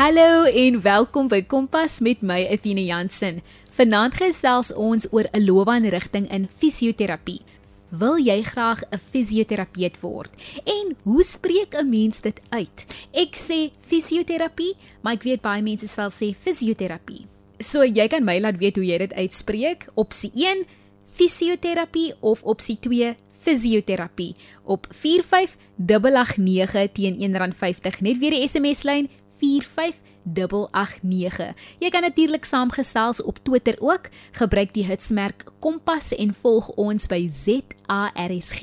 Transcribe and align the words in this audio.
Hallo 0.00 0.48
en 0.48 0.80
welkom 0.80 1.26
by 1.28 1.42
Kompas 1.44 1.98
met 2.00 2.22
my 2.24 2.48
Athena 2.48 2.80
Jansen. 2.80 3.42
Vanaand 3.76 4.14
gesels 4.16 4.72
ons 4.72 5.04
oor 5.12 5.28
'n 5.28 5.44
loopbaanrigting 5.44 6.24
in 6.32 6.48
fisioterapie. 6.48 7.44
Wil 7.90 8.16
jy 8.16 8.42
graag 8.42 8.80
'n 8.88 8.96
fisioterapeut 8.96 10.00
word? 10.00 10.32
En 10.64 10.96
hoe 11.02 11.22
spreek 11.22 11.74
'n 11.74 11.88
mens 11.88 12.20
dit 12.20 12.40
uit? 12.48 12.86
Ek 13.12 13.36
sê 13.36 13.70
fisioterapie, 13.80 14.76
maar 15.02 15.12
ek 15.12 15.22
weet 15.22 15.42
baie 15.42 15.62
mense 15.62 15.88
sal 15.88 16.10
sê 16.10 16.34
fisioterapie. 16.34 17.26
So 17.58 17.84
jy 17.84 18.08
kan 18.08 18.24
my 18.24 18.40
laat 18.40 18.56
weet 18.56 18.76
hoe 18.76 18.86
jy 18.86 18.98
dit 18.98 19.12
uitspreek. 19.12 19.88
Opsie 19.94 20.30
1 20.34 20.64
fisioterapie 21.12 22.14
of 22.20 22.42
opsie 22.42 22.78
2 22.80 23.14
fisioterapie 23.40 24.34
op 24.64 24.86
45889 24.90 26.92
teen 26.92 27.14
R1.50 27.14 28.00
net 28.00 28.18
weer 28.18 28.30
die 28.30 28.48
SMS 28.48 28.82
lyn 28.82 29.08
45889. 29.40 31.54
Jy 31.80 31.90
kan 31.90 32.02
natuurlik 32.06 32.44
saamgesels 32.44 33.22
op 33.22 33.38
Twitter 33.42 33.76
ook. 33.80 34.08
Gebruik 34.36 34.74
die 34.76 34.84
hitsmerk 34.84 35.44
Kompas 35.58 36.12
en 36.16 36.34
volg 36.34 36.68
ons 36.76 37.06
by 37.10 37.28
ZARSG. 37.28 38.62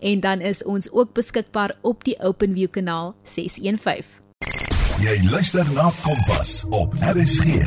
En 0.00 0.20
dan 0.20 0.40
is 0.40 0.64
ons 0.64 0.92
ook 0.92 1.12
beskikbaar 1.12 1.76
op 1.82 2.04
die 2.04 2.18
OpenView 2.18 2.70
kanaal 2.70 3.14
615. 3.22 4.24
Jy 4.96 5.20
luister 5.30 5.66
na 5.76 5.90
Kompas 6.02 6.64
op 6.72 6.94
RSG. 7.04 7.60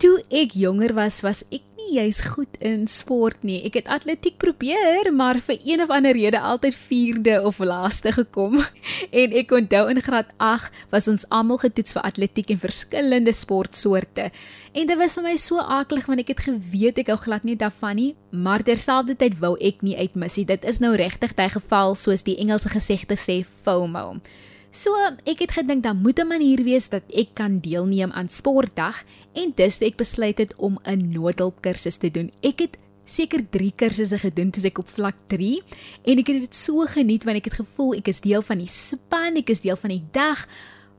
Toe 0.00 0.14
ek 0.32 0.54
jonger 0.56 0.94
was, 0.96 1.18
was 1.26 1.42
ek 1.52 1.66
jy's 1.90 2.20
goed 2.34 2.56
in 2.62 2.86
sport 2.90 3.42
nie. 3.46 3.58
Ek 3.66 3.78
het 3.80 3.88
atletiek 3.90 4.36
probeer, 4.40 5.08
maar 5.14 5.40
vir 5.42 5.58
een 5.64 5.82
of 5.82 5.90
ander 5.90 6.14
rede 6.16 6.40
altyd 6.40 6.76
4de 6.76 7.36
of 7.44 7.58
laaste 7.58 8.12
gekom. 8.12 8.58
En 9.20 9.32
ek 9.34 9.50
onthou 9.56 9.88
in 9.90 10.00
graad 10.04 10.28
8 10.36 10.84
was 10.92 11.08
ons 11.10 11.24
almal 11.34 11.58
getoets 11.62 11.96
vir 11.96 12.04
atletiek 12.06 12.52
en 12.54 12.60
verskillende 12.62 13.32
sportsoorte. 13.34 14.28
En 14.72 14.86
dit 14.86 14.98
was 14.98 15.16
vir 15.18 15.26
my 15.26 15.34
so 15.40 15.58
aaklig 15.58 16.06
want 16.06 16.22
ek 16.22 16.34
het 16.34 16.44
geweet 16.46 17.00
ek 17.02 17.10
hou 17.10 17.18
glad 17.24 17.46
nie 17.48 17.56
daarvan 17.58 17.98
nie, 17.98 18.12
maar 18.30 18.62
terselfdertyd 18.62 19.40
wou 19.42 19.56
ek 19.58 19.82
nie 19.86 19.96
uitmis 19.98 20.38
nie. 20.38 20.46
Dit 20.46 20.68
is 20.68 20.78
nou 20.84 20.92
regtig 20.94 21.34
daai 21.34 21.50
geval 21.56 21.96
soos 21.98 22.22
die 22.26 22.38
Engelse 22.38 22.70
gesegde 22.70 23.18
sê 23.18 23.40
FOMO. 23.42 24.20
So, 24.70 24.94
ek 25.26 25.40
het 25.42 25.56
gedink 25.58 25.82
dan 25.82 25.98
moet 25.98 26.20
'n 26.22 26.30
manier 26.30 26.62
wees 26.62 26.88
dat 26.88 27.02
ek 27.10 27.34
kan 27.34 27.58
deelneem 27.58 28.12
aan 28.12 28.28
sportdag 28.28 29.02
en 29.34 29.52
dus 29.54 29.80
ek 29.80 29.96
besluit 29.96 30.38
het 30.38 30.54
om 30.56 30.78
'n 30.86 31.10
noodhulp 31.10 31.60
kursus 31.60 31.96
te 31.96 32.10
doen. 32.10 32.30
Ek 32.40 32.58
het 32.58 32.78
seker 33.04 33.42
3 33.50 33.72
kursusse 33.76 34.18
gedoen 34.18 34.50
toe 34.50 34.64
ek 34.64 34.78
op 34.78 34.88
vlak 34.88 35.16
3 35.26 35.62
en 36.04 36.18
ek 36.18 36.26
het 36.26 36.40
dit 36.40 36.54
so 36.54 36.86
geniet 36.86 37.24
want 37.24 37.36
ek 37.36 37.44
het 37.44 37.54
gevoel 37.54 37.94
ek 37.94 38.08
is 38.08 38.20
deel 38.20 38.42
van 38.42 38.58
die 38.58 38.70
span, 38.70 39.36
ek 39.36 39.50
is 39.50 39.60
deel 39.60 39.76
van 39.76 39.90
die 39.90 40.04
dag. 40.12 40.46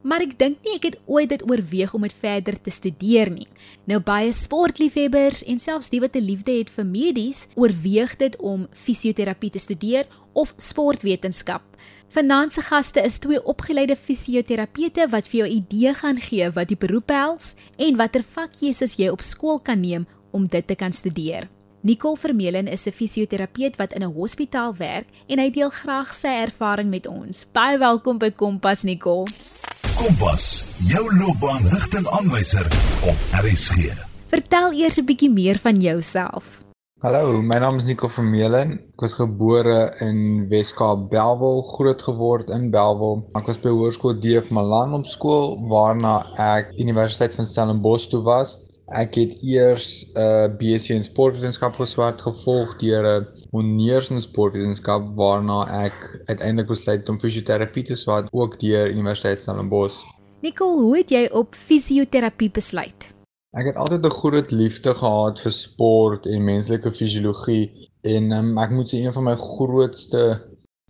Maar 0.01 0.23
ek 0.25 0.33
dink 0.39 0.63
nie 0.65 0.75
ek 0.79 0.85
het 0.89 0.97
ooit 1.05 1.29
dit 1.29 1.43
oorweeg 1.45 1.93
om 1.93 2.01
dit 2.01 2.13
verder 2.13 2.57
te 2.57 2.73
studeer 2.73 3.29
nie. 3.29 3.47
Nou 3.85 3.99
baie 4.01 4.31
sportliefhebbers 4.33 5.43
en 5.45 5.61
selfs 5.61 5.91
die 5.93 6.01
wat 6.01 6.15
'n 6.15 6.25
liefde 6.25 6.51
het 6.57 6.69
vir 6.69 6.85
medies, 6.85 7.47
oorweeg 7.55 8.17
dit 8.17 8.35
om 8.37 8.67
fisioterapie 8.71 9.51
te 9.51 9.59
studeer 9.59 10.07
of 10.33 10.53
sportwetenskap. 10.57 11.61
Vanaand 12.09 12.53
se 12.53 12.61
gaste 12.61 13.01
is 13.01 13.19
twee 13.19 13.43
opgeleide 13.43 13.95
fisioterapeute 13.95 15.07
wat 15.09 15.27
vir 15.27 15.39
jou 15.39 15.49
idee 15.49 15.93
gaan 15.93 16.17
gee 16.17 16.49
wat 16.49 16.67
die 16.67 16.77
beroep 16.77 17.07
behels 17.07 17.55
en 17.77 17.95
watter 17.95 18.23
vakjies 18.23 18.97
jy 18.97 19.09
op 19.09 19.21
skool 19.21 19.59
kan 19.59 19.79
neem 19.79 20.07
om 20.31 20.47
dit 20.47 20.67
te 20.67 20.75
kan 20.75 20.91
studeer. 20.91 21.47
Nicole 21.83 22.17
Vermeulen 22.17 22.67
is 22.67 22.85
'n 22.87 22.91
fisioterapeut 22.91 23.77
wat 23.77 23.93
in 23.93 24.03
'n 24.03 24.13
hospitaal 24.13 24.75
werk 24.75 25.07
en 25.27 25.39
hy 25.39 25.49
deel 25.49 25.69
graag 25.69 26.13
sy 26.13 26.27
ervaring 26.27 26.89
met 26.89 27.07
ons. 27.07 27.45
Baie 27.53 27.77
welkom 27.77 28.17
by 28.17 28.31
Kompas 28.31 28.83
Nicole. 28.83 29.60
Kompas, 30.01 30.45
jou 30.89 31.01
loopbaanrigtingaanwyser 31.13 32.65
op 33.05 33.25
RSG. 33.37 33.91
Vertel 34.33 34.71
eers 34.79 34.97
'n 34.97 35.05
bietjie 35.05 35.29
meer 35.29 35.59
van 35.61 35.77
jouself. 35.77 36.63
Hallo, 37.05 37.41
my 37.41 37.59
naam 37.61 37.77
is 37.77 37.85
Nico 37.85 38.07
Vermeulen. 38.07 38.71
Ek 38.93 39.01
was 39.05 39.13
gebore 39.13 39.93
in 39.99 40.47
Weskaap 40.49 41.09
Belwel, 41.11 41.61
groot 41.61 42.01
geword 42.01 42.49
in 42.49 42.71
Belwel. 42.71 43.29
Ek 43.37 43.45
was 43.45 43.61
by 43.61 43.69
Hoërskool 43.69 44.17
DF 44.19 44.49
Malan 44.49 44.93
op 44.93 45.05
skool 45.05 45.69
waarna 45.69 46.25
ek 46.37 46.73
Universiteit 46.79 47.35
van 47.35 47.45
Stellenbosch 47.45 48.09
toe 48.09 48.23
was. 48.23 48.57
Ek 48.87 49.15
het 49.15 49.37
eers 49.43 50.09
'n 50.15 50.19
uh, 50.19 50.49
BSc 50.57 50.89
in 50.97 51.03
sportwetenskap 51.03 51.77
geswaard 51.77 52.21
gevolg 52.21 52.77
deur 52.81 53.05
'n 53.05 53.27
honeurs 53.51 54.09
in 54.11 54.21
sportwetenskap 54.23 55.09
waarna 55.15 55.63
ek 55.85 55.95
uiteindelik 56.29 56.69
besluit 56.71 57.09
om 57.11 57.19
fisioterapie 57.19 57.83
te 57.83 57.95
swaard 57.99 58.29
ook 58.31 58.59
deur 58.59 58.89
Universiteit 58.89 59.39
Stellenbosch. 59.39 60.03
Nico, 60.41 60.67
hoe 60.79 60.97
het 60.97 61.11
jy 61.11 61.25
op 61.37 61.55
fisioterapie 61.55 62.49
besluit? 62.51 63.11
Ek 63.51 63.67
het 63.67 63.75
altyd 63.75 64.05
'n 64.05 64.19
groot 64.21 64.51
liefde 64.51 64.93
gehad 64.95 65.41
vir 65.43 65.51
sport 65.51 66.25
en 66.25 66.43
menslike 66.43 66.91
fisiologie 66.91 67.89
en 68.01 68.31
um, 68.31 68.57
ek 68.57 68.71
moet 68.71 68.87
sê 68.87 69.03
een 69.03 69.13
van 69.13 69.23
my 69.23 69.35
grootste 69.35 70.23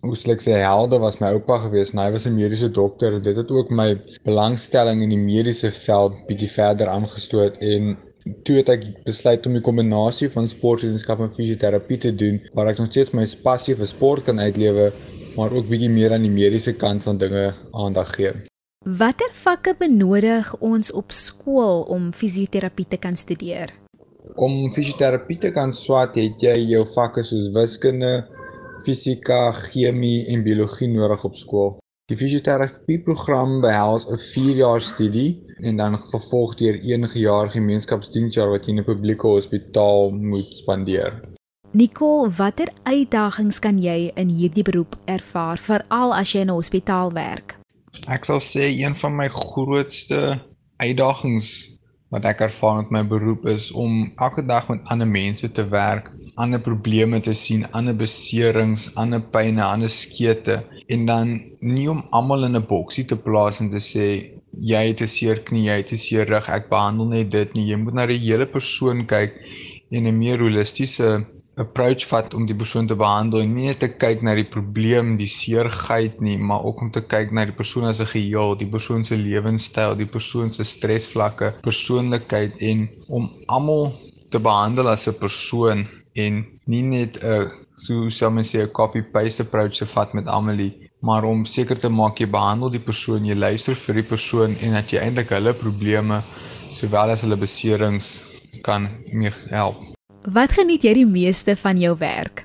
oeslike 0.06 0.50
helde 0.50 0.98
was 0.98 1.18
my 1.20 1.28
oupa 1.34 1.58
gewees 1.64 1.92
en 1.92 1.98
hy 1.98 2.10
was 2.14 2.26
'n 2.26 2.34
mediese 2.34 2.70
dokter 2.70 3.14
en 3.14 3.22
dit 3.22 3.36
het 3.36 3.50
ook 3.50 3.70
my 3.70 4.00
belangstelling 4.24 5.02
in 5.02 5.12
die 5.14 5.18
mediese 5.18 5.70
veld 5.70 6.14
bietjie 6.26 6.50
verder 6.50 6.88
aangestoot 6.88 7.56
en 7.56 7.98
toe 8.46 8.58
het 8.60 8.68
ek 8.72 8.84
besluit 9.06 9.46
om 9.46 9.56
die 9.58 9.64
kombinasie 9.64 10.28
van 10.30 10.48
sportwetenskap 10.48 11.20
en 11.24 11.34
fisioterapie 11.34 11.98
te 11.98 12.14
doen 12.14 12.38
waar 12.54 12.70
ek 12.72 12.78
nog 12.82 12.90
steeds 12.92 13.14
my 13.16 13.26
passie 13.42 13.74
vir 13.78 13.90
sport 13.90 14.28
kan 14.28 14.40
uitlewe 14.42 14.92
maar 15.36 15.52
ook 15.52 15.68
bietjie 15.68 15.90
meer 15.90 16.12
aan 16.12 16.26
die 16.26 16.32
mediese 16.32 16.74
kant 16.76 17.02
van 17.02 17.18
dinge 17.18 17.52
aandag 17.72 18.14
gee. 18.16 18.32
Watter 18.82 19.30
vakke 19.32 19.74
benodig 19.78 20.50
ons 20.60 20.90
op 20.92 21.12
skool 21.14 21.84
om 21.94 22.10
fisioterapie 22.12 22.86
te 22.88 22.98
kan 22.98 23.16
studeer? 23.16 23.72
Om 24.34 24.72
fisioterapie 24.74 25.38
te 25.38 25.52
kan 25.54 25.72
swat, 25.72 26.16
het 26.18 26.42
jy 26.42 26.56
jou 26.72 26.82
vakke 26.94 27.22
soos 27.24 27.50
wiskunde, 27.54 28.26
fisika, 28.84 29.52
chemie 29.70 30.26
en 30.32 30.42
biologie 30.42 30.90
nodig 30.90 31.24
op 31.24 31.38
skool. 31.38 31.76
Die 32.12 32.18
fisioterapie 32.20 32.98
program 33.00 33.62
behels 33.64 34.04
'n 34.04 34.18
4-jaar 34.20 34.82
studie 34.84 35.40
en 35.64 35.76
dan 35.80 35.94
vervolg 36.10 36.54
deur 36.60 36.76
'n 36.76 37.08
jaar 37.18 37.48
gemeenskapsdiensjaar 37.50 38.50
wat 38.50 38.66
jy 38.66 38.72
in 38.72 38.80
'n 38.80 38.84
publieke 38.84 39.26
hospitaal 39.26 40.10
moet 40.10 40.50
spandeer. 40.56 41.20
Nicole, 41.70 42.30
watter 42.30 42.68
uitdagings 42.82 43.58
kan 43.58 43.78
jy 43.78 44.12
in 44.14 44.28
hierdie 44.28 44.62
beroep 44.62 44.96
ervaar, 45.04 45.56
veral 45.56 46.14
as 46.14 46.32
jy 46.32 46.40
in 46.40 46.50
'n 46.50 46.58
hospitaal 46.60 47.12
werk? 47.12 47.56
Ek 48.08 48.24
sal 48.24 48.40
sê 48.40 48.68
een 48.68 48.94
van 48.94 49.16
my 49.16 49.28
grootste 49.28 50.40
uitdagings 50.76 51.78
wat 52.10 52.24
ek 52.24 52.40
ervaar 52.40 52.76
met 52.76 52.90
my 52.90 53.06
beroep 53.06 53.46
is 53.46 53.70
om 53.70 54.12
elke 54.16 54.44
dag 54.46 54.68
met 54.68 54.80
ander 54.84 55.08
mense 55.08 55.52
te 55.52 55.68
werk, 55.68 56.12
ander 56.34 56.60
probleme 56.60 57.20
te 57.20 57.34
sien, 57.34 57.66
ander 57.72 57.94
beserings, 57.94 58.90
ander 58.96 59.20
pynne, 59.20 59.62
ander 59.64 59.90
skete 59.90 60.62
en 60.88 61.06
dan 61.06 61.34
nie 61.60 61.88
om 61.90 62.04
almal 62.10 62.44
in 62.44 62.56
'n 62.56 62.66
boksie 62.68 63.04
te 63.04 63.16
plaas 63.16 63.60
en 63.60 63.68
te 63.70 63.80
sê 63.80 64.06
jy 64.60 64.82
het 64.88 65.00
'n 65.02 65.06
seer 65.06 65.42
knie, 65.42 65.68
jy 65.68 65.76
het 65.76 65.92
'n 65.92 65.96
seer 65.96 66.26
rug, 66.28 66.48
ek 66.48 66.68
behandel 66.68 67.06
net 67.06 67.30
dit 67.30 67.54
nie. 67.54 67.70
Jy 67.70 67.76
moet 67.76 67.94
na 67.94 68.06
die 68.06 68.18
hele 68.18 68.46
persoon 68.46 69.06
kyk 69.06 69.32
en 69.90 70.06
'n 70.06 70.18
meer 70.18 70.38
holistiese 70.38 71.26
approach 71.56 72.06
vat 72.08 72.34
om 72.34 72.46
die 72.46 72.56
persoon 72.56 72.86
te 72.86 72.96
behandel 72.96 73.42
en 73.42 73.54
nie 73.54 73.66
net 73.66 73.80
te 73.80 73.88
kyk 73.88 74.22
na 74.22 74.34
die 74.34 74.48
probleem, 74.48 75.16
die 75.18 75.28
seerheid 75.28 76.20
nie, 76.20 76.38
maar 76.38 76.64
ook 76.64 76.80
om 76.80 76.90
te 76.90 77.02
kyk 77.02 77.32
na 77.32 77.44
die 77.44 77.56
persoon 77.56 77.84
as 77.84 78.00
'n 78.00 78.06
geheel, 78.06 78.56
die 78.56 78.66
persoon 78.66 79.04
se 79.04 79.16
lewenstyl, 79.16 79.94
die 79.96 80.06
persoon 80.06 80.50
se 80.50 80.64
stresvlakke, 80.64 81.54
persoonlikheid 81.62 82.56
en 82.60 82.88
om 83.08 83.30
almal 83.48 83.92
te 84.30 84.38
behandel 84.38 84.88
as 84.88 85.08
'n 85.08 85.18
persoon 85.18 85.86
en 86.14 86.44
nie 86.66 86.82
net 86.82 87.18
'n 87.22 87.50
so 87.76 88.10
sou 88.10 88.30
mens 88.30 88.54
sê 88.54 88.62
'n 88.62 88.72
copy 88.72 89.02
paste 89.02 89.42
approach 89.42 89.78
te 89.78 89.86
vat 89.86 90.14
met 90.14 90.26
almal 90.26 90.60
maar 91.02 91.24
om 91.24 91.44
seker 91.44 91.78
te 91.78 91.88
maak 91.88 92.20
jy 92.22 92.28
behandel 92.30 92.70
die 92.70 92.82
persoon, 92.82 93.24
jy 93.26 93.34
luister 93.34 93.74
vir 93.74 93.94
die 93.94 94.06
persoon 94.06 94.54
en 94.62 94.76
dat 94.78 94.92
jy 94.92 95.00
eintlik 95.02 95.32
hulle 95.34 95.52
probleme 95.58 96.22
sowel 96.78 97.10
as 97.10 97.24
hulle 97.26 97.36
beserings 97.36 98.22
kan 98.62 98.86
mee 99.10 99.32
help. 99.50 99.80
Wat 100.22 100.54
geniet 100.54 100.86
jy 100.86 100.94
die 101.00 101.08
meeste 101.08 101.56
van 101.58 101.80
jou 101.82 101.96
werk? 101.98 102.44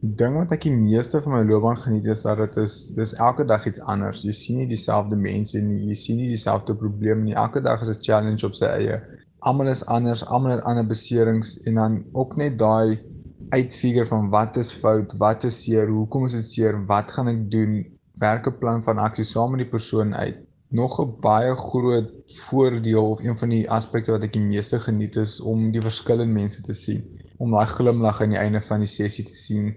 Die 0.00 0.12
ding 0.16 0.36
wat 0.36 0.52
ek 0.52 0.66
die 0.68 0.74
meeste 0.76 1.22
van 1.24 1.38
my 1.38 1.40
loopbaan 1.48 1.80
geniet 1.80 2.06
is 2.12 2.26
dat 2.26 2.40
dit 2.40 2.58
is 2.60 2.76
dis 2.96 3.14
elke 3.16 3.46
dag 3.48 3.64
iets 3.68 3.80
anders. 3.80 4.26
Jy 4.28 4.36
sien 4.36 4.60
nie 4.60 4.68
dieselfde 4.68 5.16
mense 5.16 5.60
nie, 5.64 5.80
jy 5.88 5.96
sien 5.96 6.20
nie 6.20 6.28
dieselfde 6.28 6.76
probleme 6.76 7.24
nie. 7.24 7.36
Elke 7.36 7.64
dag 7.64 7.80
is 7.80 7.92
'n 7.96 8.02
challenge 8.04 8.44
op 8.46 8.54
sy 8.54 8.68
eie. 8.68 9.00
Almal 9.40 9.72
is 9.72 9.84
anders, 9.86 10.24
almal 10.26 10.56
het 10.56 10.64
ander 10.68 10.86
beserings 10.86 11.54
en 11.68 11.74
dan 11.74 12.04
ook 12.12 12.36
net 12.36 12.58
daai 12.58 13.00
uitfigure 13.50 14.06
van 14.06 14.28
wat 14.30 14.56
is 14.56 14.72
fout, 14.72 15.16
wat 15.18 15.44
is 15.44 15.62
seer, 15.64 15.88
hoekom 15.88 16.24
is 16.24 16.36
dit 16.38 16.50
seer, 16.50 16.84
wat 16.86 17.10
gaan 17.10 17.28
ek 17.28 17.50
doen? 17.50 17.80
Werk 18.20 18.46
'n 18.46 18.58
plan 18.58 18.82
van 18.82 18.98
aksie 18.98 19.24
saam 19.24 19.50
met 19.50 19.64
die 19.64 19.72
persoon 19.76 20.14
uit 20.14 20.46
nog 20.70 21.00
'n 21.00 21.20
baie 21.20 21.54
groot 21.54 22.10
voordeel 22.26 23.10
of 23.10 23.20
een 23.24 23.38
van 23.38 23.48
die 23.48 23.70
aspekte 23.70 24.10
wat 24.10 24.22
ek 24.22 24.32
die 24.32 24.42
meeste 24.42 24.78
geniet 24.80 25.16
is 25.16 25.40
om 25.40 25.70
die 25.72 25.80
verskillende 25.80 26.32
mense 26.32 26.62
te 26.62 26.72
sien, 26.72 27.02
om 27.36 27.50
daai 27.50 27.66
glimlag 27.66 28.22
aan 28.22 28.28
die 28.28 28.38
einde 28.38 28.60
van 28.60 28.78
die 28.78 28.88
sessie 28.88 29.24
te 29.24 29.34
sien, 29.34 29.74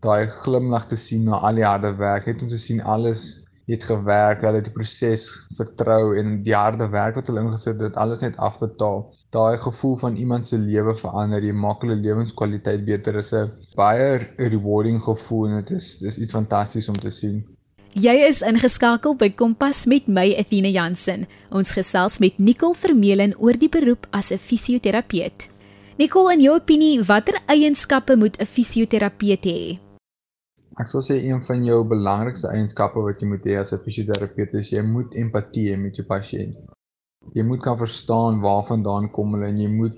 daai 0.00 0.26
glimlag 0.26 0.84
te 0.86 0.96
sien 0.96 1.24
na 1.24 1.38
al 1.38 1.54
die 1.54 1.64
harde 1.64 1.94
werk, 1.96 2.26
net 2.26 2.42
om 2.42 2.48
te 2.48 2.58
sien 2.58 2.82
alles 2.82 3.39
het 3.72 3.84
gewerk, 3.84 4.42
hulle 4.42 4.60
het 4.60 4.68
die 4.68 4.74
proses 4.74 5.26
vertrou 5.56 6.16
en 6.18 6.42
die 6.46 6.54
harde 6.54 6.88
werk 6.92 7.18
wat 7.18 7.30
hulle 7.30 7.44
ingesit 7.44 7.80
het, 7.80 7.96
alles 7.96 8.24
net 8.24 8.36
afbetaal. 8.36 9.06
Daai 9.30 9.58
gevoel 9.58 9.96
van 9.96 10.16
iemand 10.16 10.46
se 10.46 10.58
lewe 10.58 10.94
verander, 10.94 11.44
jy 11.44 11.54
maak 11.54 11.82
hulle 11.82 11.96
lewenskwaliteit 11.96 12.84
beter 12.84 13.16
is 13.16 13.32
'n 13.32 13.50
baie 13.76 14.18
rewarding 14.36 15.00
gevoel 15.02 15.48
en 15.48 15.56
dit 15.62 15.70
is 15.78 15.98
dis 15.98 16.18
iets 16.18 16.32
fantasties 16.32 16.88
om 16.88 16.98
te 16.98 17.10
sien. 17.10 17.44
Jy 17.90 18.12
is 18.28 18.42
ingeskakel 18.42 19.16
by 19.18 19.32
Kompas 19.34 19.84
met 19.86 20.06
my 20.06 20.28
Athena 20.38 20.68
Jansen. 20.68 21.26
Ons 21.50 21.72
gesels 21.72 22.20
met 22.22 22.38
Nicole 22.38 22.74
Vermeulen 22.74 23.34
oor 23.38 23.58
die 23.58 23.68
beroep 23.68 24.06
as 24.10 24.30
'n 24.30 24.38
fisioterapeut. 24.38 25.50
Nicole, 25.98 26.32
in 26.32 26.40
jou 26.40 26.54
opinie, 26.54 27.02
watter 27.02 27.40
eienskappe 27.46 28.16
moet 28.16 28.38
'n 28.38 28.46
fisioterapeut 28.46 29.44
hê? 29.44 29.89
Ek 30.78 30.88
sou 30.90 31.00
sê 31.02 31.16
een 31.26 31.40
van 31.42 31.64
jou 31.66 31.78
belangrikste 31.92 32.50
eienskappe 32.54 33.02
wat 33.02 33.22
jy 33.22 33.28
moet 33.30 33.46
hê 33.50 33.56
as 33.58 33.72
'n 33.74 33.82
fisioterapeut 33.86 34.54
is 34.60 34.70
jy 34.70 34.82
moet 34.82 35.16
empatie 35.22 35.64
hê 35.70 35.76
met 35.76 35.96
jou 35.98 36.06
pasiënt. 36.06 36.54
Jy 37.34 37.42
moet 37.48 37.62
kan 37.62 37.78
verstaan 37.78 38.40
waarvandaan 38.44 39.10
kom 39.16 39.34
hulle 39.34 39.48
en 39.48 39.58
jy 39.64 39.70
moet 39.80 39.96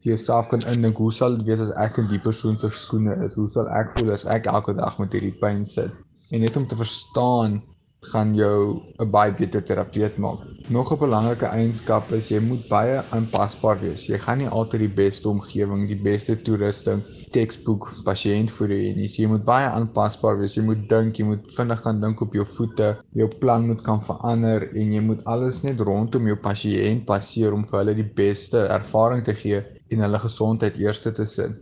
vir 0.00 0.12
jouself 0.12 0.48
kan 0.48 0.62
indink 0.72 0.96
hoe 1.02 1.12
sal 1.12 1.36
dit 1.36 1.46
wees 1.48 1.60
as 1.60 1.74
ek 1.86 1.98
in 1.98 2.06
die 2.12 2.22
persoon 2.28 2.58
se 2.58 2.70
skoene 2.84 3.16
is? 3.26 3.34
Hoe 3.34 3.50
sal 3.50 3.68
ek 3.80 3.92
voel 3.96 4.12
as 4.12 4.24
ek 4.36 4.46
elke 4.46 4.74
dag 4.74 4.98
met 4.98 5.12
hierdie 5.12 5.38
pyn 5.42 5.64
sit? 5.64 5.92
En 6.30 6.40
net 6.40 6.56
om 6.56 6.66
te 6.66 6.76
verstaan 6.76 7.60
gaan 8.08 8.34
jou 8.34 8.82
'n 8.98 9.10
baie 9.10 9.32
beter 9.32 9.62
terapeut 9.62 10.16
maak. 10.16 10.40
Nog 10.68 10.92
'n 10.92 10.98
belangrike 10.98 11.46
eienskap 11.46 12.12
is 12.12 12.28
jy 12.30 12.40
moet 12.40 12.68
baie 12.68 13.02
aanpasbaar 13.16 13.80
wees. 13.80 14.06
Jy 14.06 14.18
gaan 14.18 14.38
nie 14.38 14.48
altyd 14.48 14.80
die 14.80 14.94
beste 15.02 15.28
omgewing, 15.28 15.86
die 15.88 16.02
beste 16.10 16.36
toerusting, 16.42 17.02
textbook 17.30 17.92
pasiënt 18.04 18.50
vir 18.50 18.68
jou 18.68 18.94
nie. 18.96 19.08
So 19.08 19.22
jy 19.22 19.28
moet 19.28 19.44
baie 19.44 19.68
aanpasbaar 19.68 20.38
wees. 20.38 20.56
Jy 20.56 20.62
moet 20.62 20.88
dink, 20.88 21.18
jy 21.18 21.24
moet 21.24 21.52
vinnig 21.56 21.82
kan 21.82 22.00
dink 22.00 22.20
op 22.20 22.32
jou 22.32 22.46
voete. 22.56 22.90
Jou 23.12 23.28
plan 23.28 23.66
moet 23.66 23.82
kan 23.82 24.02
verander 24.02 24.68
en 24.74 24.92
jy 24.92 25.00
moet 25.00 25.24
alles 25.24 25.62
net 25.62 25.80
rondom 25.80 26.26
jou 26.26 26.36
pasiënt 26.36 27.04
baseer 27.04 27.52
om 27.52 27.64
vir 27.64 27.78
hulle 27.78 27.94
die 27.94 28.12
beste 28.24 28.66
ervaring 28.78 29.24
te 29.24 29.34
gee 29.34 29.64
en 29.90 29.98
hulle 30.06 30.18
gesondheid 30.18 30.76
eerste 30.78 31.12
te 31.12 31.26
sit. 31.26 31.52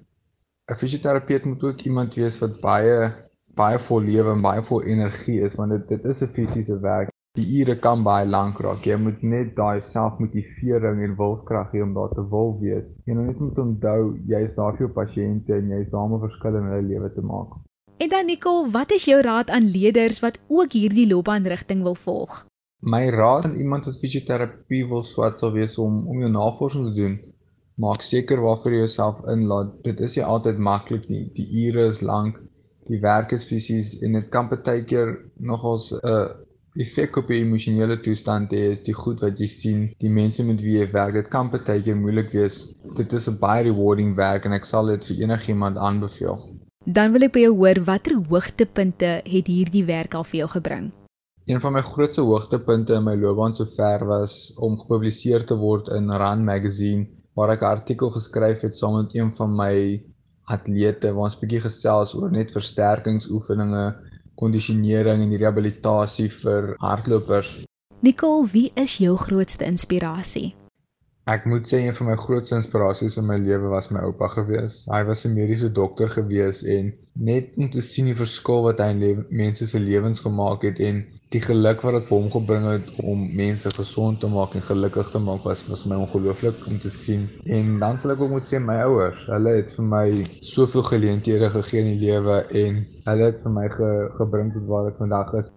'n 0.70 0.74
Fisioterapeut 0.76 1.44
moet 1.44 1.62
ook 1.64 1.80
iemand 1.80 2.14
wees 2.14 2.38
wat 2.38 2.60
baie 2.60 3.27
baie 3.58 3.78
vol 3.88 4.04
lewe 4.06 4.34
en 4.36 4.42
baie 4.42 4.62
vol 4.70 4.82
energie 4.94 5.40
is 5.46 5.56
want 5.58 5.74
dit 5.74 5.88
dit 5.92 6.10
is 6.12 6.22
'n 6.22 6.34
fisiese 6.36 6.80
werk. 6.80 7.10
Die 7.38 7.46
ure 7.60 7.76
kan 7.86 8.02
baie 8.02 8.26
lank 8.26 8.58
raak. 8.64 8.86
Jy 8.86 8.96
moet 8.96 9.22
net 9.22 9.54
daai 9.56 9.80
selfmotivering 9.94 11.02
en 11.06 11.16
wilskrag 11.22 11.72
hê 11.74 11.82
om 11.82 11.94
daar 11.94 12.10
te 12.14 12.24
wil 12.34 12.50
wees. 12.62 12.88
Jy 13.06 13.14
moet 13.14 13.40
net 13.40 13.58
onthou 13.64 14.02
jy 14.32 14.40
is 14.48 14.54
daar 14.56 14.72
vir 14.76 14.86
jou 14.86 14.92
pasiënte 15.00 15.54
en 15.60 15.70
jy 15.72 15.80
is 15.84 15.90
daar 15.92 16.06
om 16.08 16.14
'n 16.14 16.26
verskil 16.26 16.58
in 16.60 16.68
hulle 16.70 16.88
lewe 16.88 17.10
te 17.14 17.24
maak. 17.32 17.50
En 17.98 18.08
dan 18.08 18.26
Nicole, 18.26 18.70
wat 18.70 18.90
is 18.90 19.04
jou 19.04 19.20
raad 19.20 19.50
aan 19.50 19.70
leerders 19.70 20.20
wat 20.20 20.38
ook 20.46 20.72
hierdie 20.72 21.08
loopbaanrigting 21.12 21.82
wil 21.82 21.94
volg? 21.94 22.46
My 22.80 23.08
raad 23.10 23.44
aan 23.44 23.56
iemand 23.56 23.84
wat 23.84 23.98
fisioterapie 23.98 24.84
wil 24.88 25.02
swat 25.02 25.38
sal 25.38 25.52
wees 25.52 25.78
om 25.78 26.06
om 26.08 26.20
jou 26.20 26.30
navorsing 26.30 26.84
te 26.86 26.94
doen. 27.00 27.18
Maak 27.74 28.02
seker 28.02 28.40
waarvoor 28.40 28.72
jy 28.72 28.78
jouself 28.78 29.20
inlaat. 29.34 29.72
Dit 29.82 30.00
is 30.00 30.14
nie 30.16 30.24
altyd 30.24 30.58
maklik 30.58 31.08
nie. 31.08 31.24
Die 31.34 31.48
ure 31.66 31.86
is 31.86 32.00
lank 32.00 32.38
die 32.88 33.00
werk 33.00 33.32
is 33.36 33.44
fisies 33.44 34.02
en 34.02 34.18
dit 34.18 34.28
kan 34.34 34.48
baie 34.48 34.84
keer 34.84 35.16
nogals 35.38 35.92
'n 35.92 36.00
uh, 36.04 36.28
effek 36.78 37.16
op 37.16 37.30
jou 37.32 37.38
emosionele 37.38 37.96
toestand 38.00 38.52
hê 38.52 38.70
is 38.72 38.82
die 38.86 38.94
goed 38.94 39.22
wat 39.24 39.40
jy 39.40 39.46
sien 39.50 39.80
die 40.02 40.10
mense 40.10 40.44
met 40.44 40.60
wie 40.62 40.78
jy 40.78 40.86
werk 40.92 41.16
dit 41.16 41.28
kan 41.32 41.50
baie 41.50 41.82
keer 41.82 41.96
moeilik 41.96 42.30
wees. 42.32 42.76
Dit 42.96 43.12
is 43.12 43.28
'n 43.28 43.38
baie 43.40 43.64
rewarding 43.64 44.14
werk 44.16 44.44
en 44.44 44.52
ek 44.52 44.64
sal 44.64 44.86
dit 44.86 45.04
vir 45.04 45.16
enigiemand 45.24 45.76
aanbeveel. 45.76 46.38
Dan 46.86 47.12
wil 47.12 47.22
ek 47.22 47.32
by 47.32 47.40
jou 47.40 47.54
hoor 47.54 47.80
watter 47.84 48.14
hoogtepunte 48.14 49.20
het 49.24 49.46
hierdie 49.46 49.84
werk 49.84 50.14
al 50.14 50.24
vir 50.24 50.38
jou 50.38 50.48
gebring? 50.48 50.92
Een 51.48 51.60
van 51.60 51.72
my 51.72 51.82
grootste 51.82 52.22
hoogtepunte 52.22 52.94
in 52.94 53.04
my 53.04 53.14
loopbaan 53.16 53.54
sover 53.54 54.06
was 54.06 54.54
om 54.56 54.78
gepubliseer 54.78 55.44
te 55.44 55.56
word 55.56 55.88
in 55.88 56.10
Rand 56.10 56.44
Magazine 56.44 57.06
waar 57.34 57.50
ek 57.50 57.62
'n 57.62 57.74
artikel 57.76 58.10
geskryf 58.10 58.60
het 58.60 58.74
saam 58.74 58.96
met 58.96 59.14
een 59.14 59.32
van 59.32 59.56
my 59.56 59.74
atlete 60.48 61.12
waar 61.14 61.30
ons 61.30 61.38
bietjie 61.40 61.62
gesels 61.64 62.14
oor 62.18 62.30
net 62.32 62.52
versterkingsoefeninge, 62.54 63.86
kondisionering 64.38 65.24
en 65.24 65.36
rehabilitasie 65.36 66.28
vir 66.40 66.74
hardlopers. 66.82 67.56
Nicole, 68.00 68.46
wie 68.52 68.70
is 68.78 68.98
jou 69.02 69.16
grootste 69.18 69.66
inspirasie? 69.66 70.54
Ek 71.28 71.44
moet 71.44 71.66
sê 71.68 71.82
een 71.84 71.92
van 71.92 72.06
my 72.08 72.14
grootste 72.16 72.54
inspirasies 72.56 73.18
in 73.20 73.26
my 73.28 73.36
lewe 73.36 73.68
was 73.68 73.90
my 73.92 74.00
oupa 74.00 74.30
gewees. 74.32 74.86
Hy 74.88 75.02
was 75.04 75.26
'n 75.26 75.34
mediese 75.36 75.68
dokter 75.78 76.08
gewees 76.08 76.62
en 76.64 76.86
net 77.12 77.50
om 77.56 77.68
te 77.70 77.82
sien 77.84 78.06
die 78.08 78.16
verskil 78.16 78.62
wat 78.64 78.78
hy 78.80 78.86
in 78.94 79.26
mense 79.28 79.66
se 79.66 79.78
lewens 79.78 80.22
gemaak 80.24 80.62
het 80.64 80.80
en 80.80 81.02
die 81.28 81.40
geluk 81.40 81.84
wat 81.84 81.98
dit 81.98 82.06
vir 82.08 82.16
hom 82.18 82.30
gebring 82.32 82.64
het 82.70 82.88
om 83.02 83.26
mense 83.36 83.68
gesond 83.76 84.20
te 84.20 84.30
maak 84.36 84.54
en 84.54 84.64
gelukkig 84.70 85.10
te 85.10 85.18
maak 85.18 85.44
was 85.44 85.66
was 85.68 85.84
my 85.84 85.96
ongelooflik 85.96 86.64
om 86.66 86.78
te 86.80 86.90
sien. 86.90 87.28
En 87.44 87.78
dan 87.78 87.98
sal 87.98 88.14
ek 88.16 88.20
ook 88.20 88.30
moet 88.30 88.48
sê 88.48 88.56
my 88.58 88.78
ouers, 88.86 89.26
hulle 89.26 89.52
het 89.60 89.76
vir 89.76 89.84
my 89.84 90.24
soveel 90.40 90.82
geleenthede 90.82 91.50
gegee 91.50 91.80
in 91.80 91.92
die 91.92 92.06
lewe 92.06 92.38
en 92.64 92.80
hulle 93.04 93.28
het 93.28 93.44
vir 93.44 93.52
my 93.52 93.68
ge, 93.68 93.90
gebring 94.16 94.54
tot 94.56 94.64
waar 94.64 94.88
ek 94.88 94.96
vandag 94.96 95.34
is. 95.42 95.52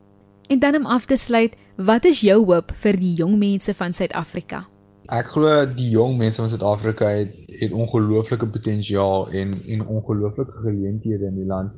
En 0.49 0.59
dan 0.59 0.75
om 0.75 0.85
af 0.85 1.05
te 1.05 1.15
sluit, 1.15 1.55
wat 1.77 2.03
is 2.05 2.19
jou 2.21 2.43
hoop 2.43 2.75
vir 2.75 2.99
die 2.99 3.13
jong 3.13 3.39
mense 3.39 3.73
van 3.73 3.93
Suid-Afrika? 3.93 4.67
Ek 5.11 5.27
glo 5.27 5.65
die 5.67 5.89
jong 5.91 6.13
mense 6.15 6.39
van 6.39 6.47
Suid-Afrika 6.47 7.09
het 7.11 7.31
het 7.61 7.73
ongelooflike 7.75 8.47
potensiaal 8.47 9.25
en 9.39 9.57
en 9.73 9.81
ongelooflike 9.95 10.61
geleenthede 10.63 11.25
in 11.27 11.35
die 11.35 11.47
land. 11.49 11.73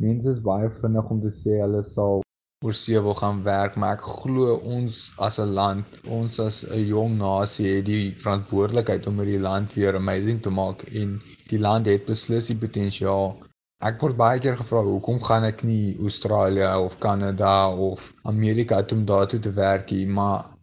Mense 0.00 0.32
is 0.32 0.38
baie 0.46 0.70
vinnig 0.78 1.10
om 1.12 1.20
te 1.20 1.32
sê 1.42 1.58
hulle 1.60 1.82
sal 1.90 2.22
oor 2.64 2.76
see 2.78 3.02
wil 3.06 3.18
gaan 3.18 3.42
werk, 3.44 3.76
maar 3.76 3.98
ek 3.98 4.06
glo 4.22 4.54
ons 4.76 5.02
as 5.26 5.36
'n 5.44 5.52
land, 5.58 5.98
ons 6.08 6.40
as 6.46 6.62
'n 6.70 6.86
jong 6.92 7.18
nasie 7.18 7.68
het 7.74 7.84
die 7.90 8.14
verantwoordelikheid 8.24 9.10
om 9.12 9.20
hierdie 9.20 9.44
land 9.48 9.76
weer 9.76 10.00
amazing 10.00 10.40
te 10.40 10.54
maak 10.60 10.86
en 11.02 11.20
die 11.52 11.60
land 11.66 11.92
het 11.92 12.08
beslis 12.08 12.48
die 12.48 12.62
potensiaal. 12.64 13.36
Ek 13.84 14.00
word 14.00 14.16
baie 14.16 14.40
keer 14.40 14.56
gevra 14.56 14.80
hoekom 14.88 15.20
gaan 15.20 15.44
ek 15.52 15.62
nie 15.68 15.98
Australië 16.00 16.72
of 16.80 16.98
Kanada 16.98 17.68
of 17.90 18.12
Amerika 18.22 18.82
toe 18.82 18.98
om 18.98 19.04
daar 19.04 19.28
toe 19.28 19.40
te 19.40 19.52
werk 19.52 19.90
nie, 19.90 20.06
maar 20.06 20.53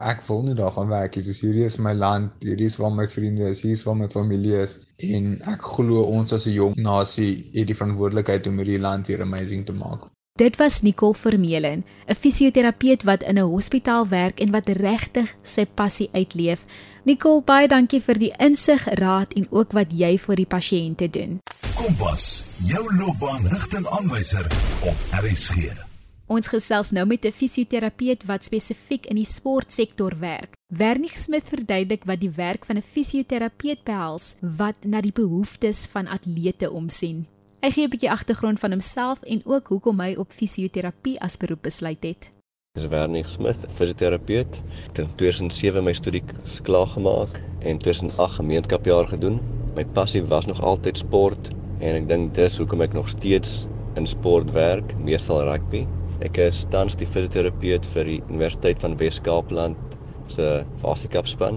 ek 0.00 0.22
wil 0.28 0.42
nie 0.42 0.54
daar 0.54 0.72
gaan 0.72 0.88
werk 0.88 1.16
nie. 1.16 1.24
Dis 1.24 1.42
hierdie 1.44 1.66
is 1.68 1.78
my 1.78 1.92
land, 1.92 2.32
hierdie 2.44 2.68
is 2.70 2.78
waar 2.80 2.94
my 2.94 3.06
vriende 3.08 3.50
is, 3.50 3.62
hier 3.62 3.76
is 3.76 3.84
waar 3.84 3.96
my 3.96 4.08
familie 4.08 4.56
is 4.62 4.78
en 5.04 5.36
ek 5.52 5.66
glo 5.74 6.06
ons 6.08 6.32
as 6.32 6.46
'n 6.46 6.56
jong 6.56 6.76
nasie 6.76 7.50
het 7.52 7.66
die 7.66 7.76
verantwoordelikheid 7.76 8.46
om 8.46 8.56
hierdie 8.58 8.80
land 8.80 9.06
weer 9.06 9.22
amazing 9.22 9.66
te 9.66 9.72
maak. 9.72 10.08
Dit 10.40 10.56
was 10.56 10.80
Nicole 10.80 11.14
Vermeulen, 11.14 11.84
'n 12.06 12.14
fisioterapeut 12.14 13.02
wat 13.02 13.22
in 13.22 13.38
'n 13.38 13.50
hospitaal 13.52 14.08
werk 14.08 14.40
en 14.40 14.50
wat 14.50 14.68
regtig 14.68 15.36
sy 15.42 15.66
passie 15.66 16.08
uitleef. 16.12 16.64
Nicole, 17.04 17.42
baie 17.42 17.68
dankie 17.68 18.00
vir 18.00 18.18
die 18.18 18.32
insig, 18.38 18.84
raad 18.84 19.32
en 19.32 19.46
ook 19.50 19.72
wat 19.72 19.92
jy 19.92 20.18
vir 20.18 20.36
die 20.36 20.46
pasiënte 20.46 21.10
doen. 21.10 21.40
Kompas, 21.74 22.44
jou 22.64 22.96
loopbaanrigtingaanwyser 22.96 24.46
op 24.80 24.96
RSG. 25.24 25.89
Ons 26.30 26.46
gesels 26.46 26.92
nou 26.94 27.02
met 27.10 27.24
'n 27.26 27.34
fisioterapeut 27.34 28.24
wat 28.24 28.44
spesifiek 28.44 29.06
in 29.06 29.16
die 29.16 29.26
sportsektor 29.26 30.14
werk. 30.18 30.52
Wernig 30.68 31.16
Smith 31.16 31.48
verduidelik 31.48 32.04
wat 32.04 32.20
die 32.20 32.30
werk 32.30 32.64
van 32.64 32.76
'n 32.76 32.82
fisioterapeut 32.82 33.82
behels 33.84 34.36
wat 34.40 34.76
na 34.84 35.00
die 35.00 35.12
behoeftes 35.12 35.86
van 35.86 36.06
atlete 36.06 36.70
omsien. 36.70 37.26
Hy 37.60 37.70
gee 37.70 37.84
'n 37.84 37.90
bietjie 37.90 38.10
agtergrond 38.10 38.58
van 38.60 38.70
homself 38.70 39.22
en 39.22 39.42
ook 39.44 39.68
hoekom 39.68 40.00
hy 40.00 40.14
op 40.14 40.32
fisioterapie 40.32 41.20
as 41.20 41.36
beroep 41.36 41.62
besluit 41.62 42.02
het. 42.02 42.30
Ek 42.74 42.82
is 42.82 42.88
Wernig 42.88 43.28
Smith, 43.30 43.66
fisioterapeut. 43.68 44.54
Ek 44.56 44.86
het 44.86 44.98
in 44.98 45.14
2007 45.16 45.84
my 45.84 45.92
studie 45.92 46.22
klaar 46.62 46.86
gemaak 46.86 47.42
en 47.58 47.78
2008 47.78 48.34
gemeenskapjaar 48.34 49.06
gedoen. 49.06 49.40
My 49.74 49.84
passie 49.84 50.22
was 50.22 50.46
nog 50.46 50.62
altyd 50.62 50.98
sport 50.98 51.48
en 51.80 51.94
ek 51.94 52.08
dink 52.08 52.34
dis 52.34 52.58
hoekom 52.58 52.80
ek 52.80 52.92
nog 52.92 53.08
steeds 53.08 53.66
in 53.94 54.06
sport 54.06 54.50
werk, 54.52 54.98
meestal 54.98 55.42
rugby. 55.42 55.86
Ek 56.20 56.36
is 56.36 56.66
tans 56.68 56.98
die 57.00 57.06
fisioterapeut 57.08 57.86
vir 57.94 58.08
die 58.10 58.18
Universiteit 58.26 58.82
van 58.82 58.92
Wes-Kaapland 59.00 59.94
se 60.28 60.48
Vasekapspan, 60.82 61.56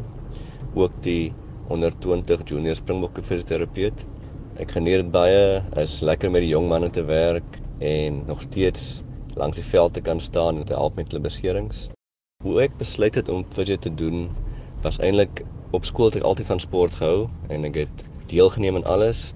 ook 0.79 0.96
die 1.03 1.34
onder 1.75 1.91
20 2.05 2.46
junior 2.48 2.77
Springbokke 2.79 3.25
fisioterapeut. 3.27 4.05
Ek 4.63 4.72
geniet 4.72 5.01
dit 5.01 5.10
baie, 5.12 5.60
is 5.84 5.98
lekker 6.00 6.32
met 6.32 6.46
die 6.46 6.53
jong 6.53 6.70
manne 6.72 6.88
te 6.96 7.03
werk 7.10 7.60
en 7.84 8.22
nog 8.29 8.46
steeds 8.46 9.01
langs 9.36 9.60
die 9.60 9.67
veld 9.67 9.98
te 9.98 10.05
kan 10.05 10.24
staan 10.24 10.62
en 10.62 10.70
te 10.70 10.79
help 10.79 10.96
met 10.96 11.12
hulle 11.12 11.25
beserings. 11.27 11.89
Hoe 12.48 12.62
ek 12.63 12.79
besluit 12.79 13.20
het 13.20 13.27
om 13.34 13.43
fisio 13.51 13.75
te 13.75 13.91
doen, 13.91 14.29
was 14.88 15.01
eintlik 15.03 15.43
op 15.75 15.84
skool 15.84 16.13
het 16.13 16.22
ek 16.22 16.29
altyd 16.32 16.53
van 16.53 16.63
sport 16.63 17.01
gehou 17.01 17.27
en 17.51 17.67
ek 17.67 17.84
het 17.84 18.08
deelgeneem 18.32 18.79
aan 18.79 18.88
alles 18.96 19.34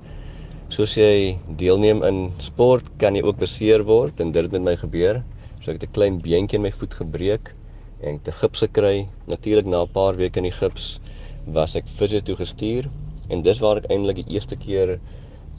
soos 0.74 0.98
jy 0.98 1.38
deelneem 1.60 2.04
in 2.04 2.18
sport, 2.44 2.88
kan 3.00 3.16
jy 3.16 3.24
ook 3.24 3.40
beseer 3.40 3.84
word 3.88 4.20
en 4.20 4.34
dit 4.36 4.44
het 4.44 4.52
met 4.52 4.66
my 4.66 4.76
gebeur. 4.80 5.24
So 5.62 5.72
ek 5.72 5.82
het 5.82 5.90
'n 5.90 5.94
klein 5.94 6.20
beentjie 6.22 6.58
in 6.58 6.66
my 6.66 6.72
voet 6.72 6.94
gebreek 6.94 7.54
en 8.02 8.16
ek 8.16 8.26
het 8.26 8.28
'n 8.28 8.40
gips 8.42 8.60
gekry. 8.60 9.08
Natuurlik 9.28 9.66
na 9.66 9.84
'n 9.84 9.94
paar 9.94 10.16
weke 10.16 10.38
in 10.38 10.44
die 10.44 10.52
gips 10.52 11.00
was 11.46 11.76
ek 11.76 11.88
fisio 11.88 12.20
toe 12.20 12.36
gestuur 12.36 12.90
en 13.30 13.42
dis 13.42 13.60
waar 13.60 13.78
ek 13.78 13.90
eintlik 13.90 14.16
die 14.16 14.34
eerste 14.36 14.56
keer 14.56 15.00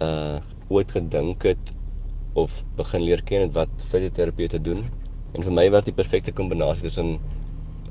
uh 0.00 0.38
ooit 0.68 0.90
gedink 0.92 1.42
het 1.42 1.72
of 2.34 2.64
begin 2.76 3.02
leer 3.02 3.22
ken 3.22 3.40
het 3.40 3.54
wat 3.54 3.68
fisioterapie 3.90 4.48
te 4.48 4.60
doen. 4.60 4.84
En 5.34 5.42
vir 5.42 5.52
my 5.52 5.70
was 5.70 5.84
die 5.84 5.92
perfekte 5.92 6.32
kombinasie 6.32 6.82
tussen 6.82 7.18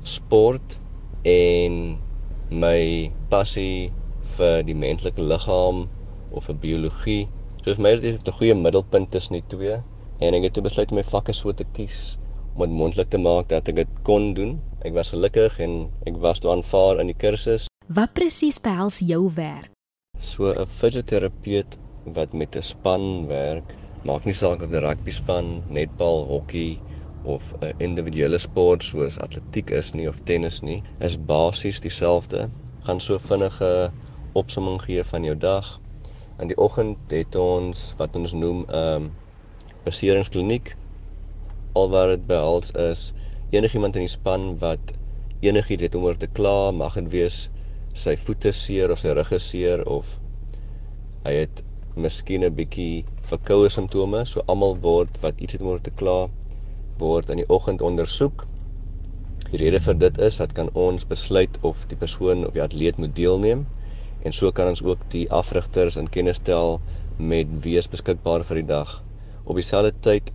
sport 0.02 0.78
en 1.24 1.98
my 2.50 3.10
passie 3.28 3.92
vir 4.36 4.62
die 4.62 4.74
menslike 4.74 5.20
liggaam 5.20 5.88
of 6.32 6.48
vir 6.48 6.58
biologie. 6.64 7.28
So 7.62 7.74
vir 7.74 7.82
my 7.82 7.90
het 7.96 8.02
dit 8.02 8.28
'n 8.28 8.38
goeie 8.40 8.54
middelpunt 8.54 9.10
tussen 9.10 9.34
die 9.38 9.46
twee 9.48 9.76
en 10.20 10.34
ek 10.34 10.42
het 10.42 10.52
toe 10.54 10.62
besluit 10.62 10.90
om 10.90 10.96
my 10.96 11.04
vakke 11.04 11.32
so 11.32 11.52
te 11.52 11.64
kies 11.74 12.18
om 12.54 12.66
dit 12.66 12.78
moontlik 12.78 13.10
te 13.10 13.18
maak 13.18 13.48
dat 13.48 13.68
ek 13.68 13.76
dit 13.76 13.90
kon 14.02 14.32
doen. 14.34 14.58
Ek 14.82 14.94
was 14.94 15.12
gelukkig 15.14 15.58
en 15.62 15.90
ek 16.06 16.16
was 16.22 16.40
toe 16.42 16.50
aanvaar 16.50 17.00
in 17.00 17.06
die 17.12 17.18
kursus. 17.18 17.68
Wat 17.86 18.14
presies 18.18 18.58
behels 18.60 18.98
jou 18.98 19.30
werk? 19.34 19.70
So 20.18 20.50
'n 20.50 20.66
fisioterapeut 20.66 21.78
wat 22.16 22.32
met 22.32 22.56
'n 22.56 22.62
span 22.62 23.26
werk, 23.28 23.74
maak 24.04 24.24
nie 24.24 24.34
saak 24.34 24.62
of 24.62 24.70
dit 24.70 24.82
rugby 24.82 25.10
span, 25.10 25.62
netbal, 25.68 26.24
hokkie 26.26 26.80
of 27.24 27.54
'n 27.62 27.72
individuele 27.78 28.38
sport 28.38 28.82
soos 28.82 29.18
atletiek 29.18 29.70
is 29.70 29.94
nie 29.94 30.08
of 30.08 30.20
tennis 30.24 30.62
nie, 30.62 30.82
is 31.00 31.16
basies 31.16 31.80
dieselfde. 31.80 32.50
Gaan 32.86 33.00
so 33.00 33.18
vinnige 33.18 33.90
opsomming 34.32 34.82
gee 34.82 35.04
van 35.04 35.24
jou 35.24 35.36
dag. 35.36 35.80
In 36.38 36.50
die 36.50 36.56
oggend 36.62 37.10
het 37.10 37.34
ons 37.34 37.78
wat 37.98 38.16
ons 38.18 38.32
noem 38.32 38.58
'n 38.66 38.80
um, 38.80 39.06
beseringskliniek. 39.86 40.76
Alwaar 41.80 42.12
dit 42.12 42.26
behels 42.26 42.70
is 42.82 43.12
enigiemand 43.50 43.96
in 43.98 44.04
die 44.06 44.12
span 44.12 44.44
wat 44.60 44.92
enigiets 45.40 45.86
het 45.86 45.96
om 45.98 46.04
oor 46.06 46.20
te 46.20 46.28
kla, 46.38 46.70
mag 46.70 46.94
dit 47.00 47.08
wees 47.14 47.38
sy 48.04 48.14
voete 48.26 48.52
seer 48.52 48.94
of 48.94 49.02
sy 49.02 49.16
rug 49.18 49.32
seer 49.42 49.82
of 49.96 50.12
hy 51.24 51.34
het 51.40 51.62
miskien 52.06 52.46
'n 52.46 52.54
bietjie 52.60 53.04
verkoue 53.32 53.68
simptome, 53.68 54.24
so 54.24 54.44
almal 54.46 54.78
word 54.86 55.18
wat 55.24 55.40
iets 55.40 55.58
het 55.58 55.62
om 55.66 55.72
oor 55.74 55.82
te 55.82 55.94
kla 56.02 56.18
word 57.02 57.30
in 57.34 57.42
die 57.42 57.50
oggend 57.58 57.82
ondersoek. 57.82 58.46
Die 59.50 59.58
rede 59.64 59.80
vir 59.80 59.98
dit 60.06 60.18
is 60.30 60.36
dat 60.36 60.52
kan 60.52 60.70
ons 60.74 61.10
besluit 61.16 61.58
of 61.62 61.86
die 61.90 61.98
persoon 61.98 62.46
of 62.46 62.54
die 62.54 62.62
atleet 62.62 62.98
moet 63.02 63.16
deelneem 63.16 63.66
en 64.24 64.32
so 64.32 64.50
kan 64.52 64.68
ons 64.68 64.82
ook 64.82 65.04
die 65.10 65.26
afrigters 65.30 65.96
in 65.96 66.08
kennis 66.08 66.40
stel 66.42 66.80
met 67.18 67.46
wie 67.64 67.76
is 67.78 67.90
beskikbaar 67.90 68.44
vir 68.48 68.62
die 68.62 68.68
dag. 68.72 69.02
Op 69.44 69.56
dieselfde 69.56 69.94
tyd 70.06 70.32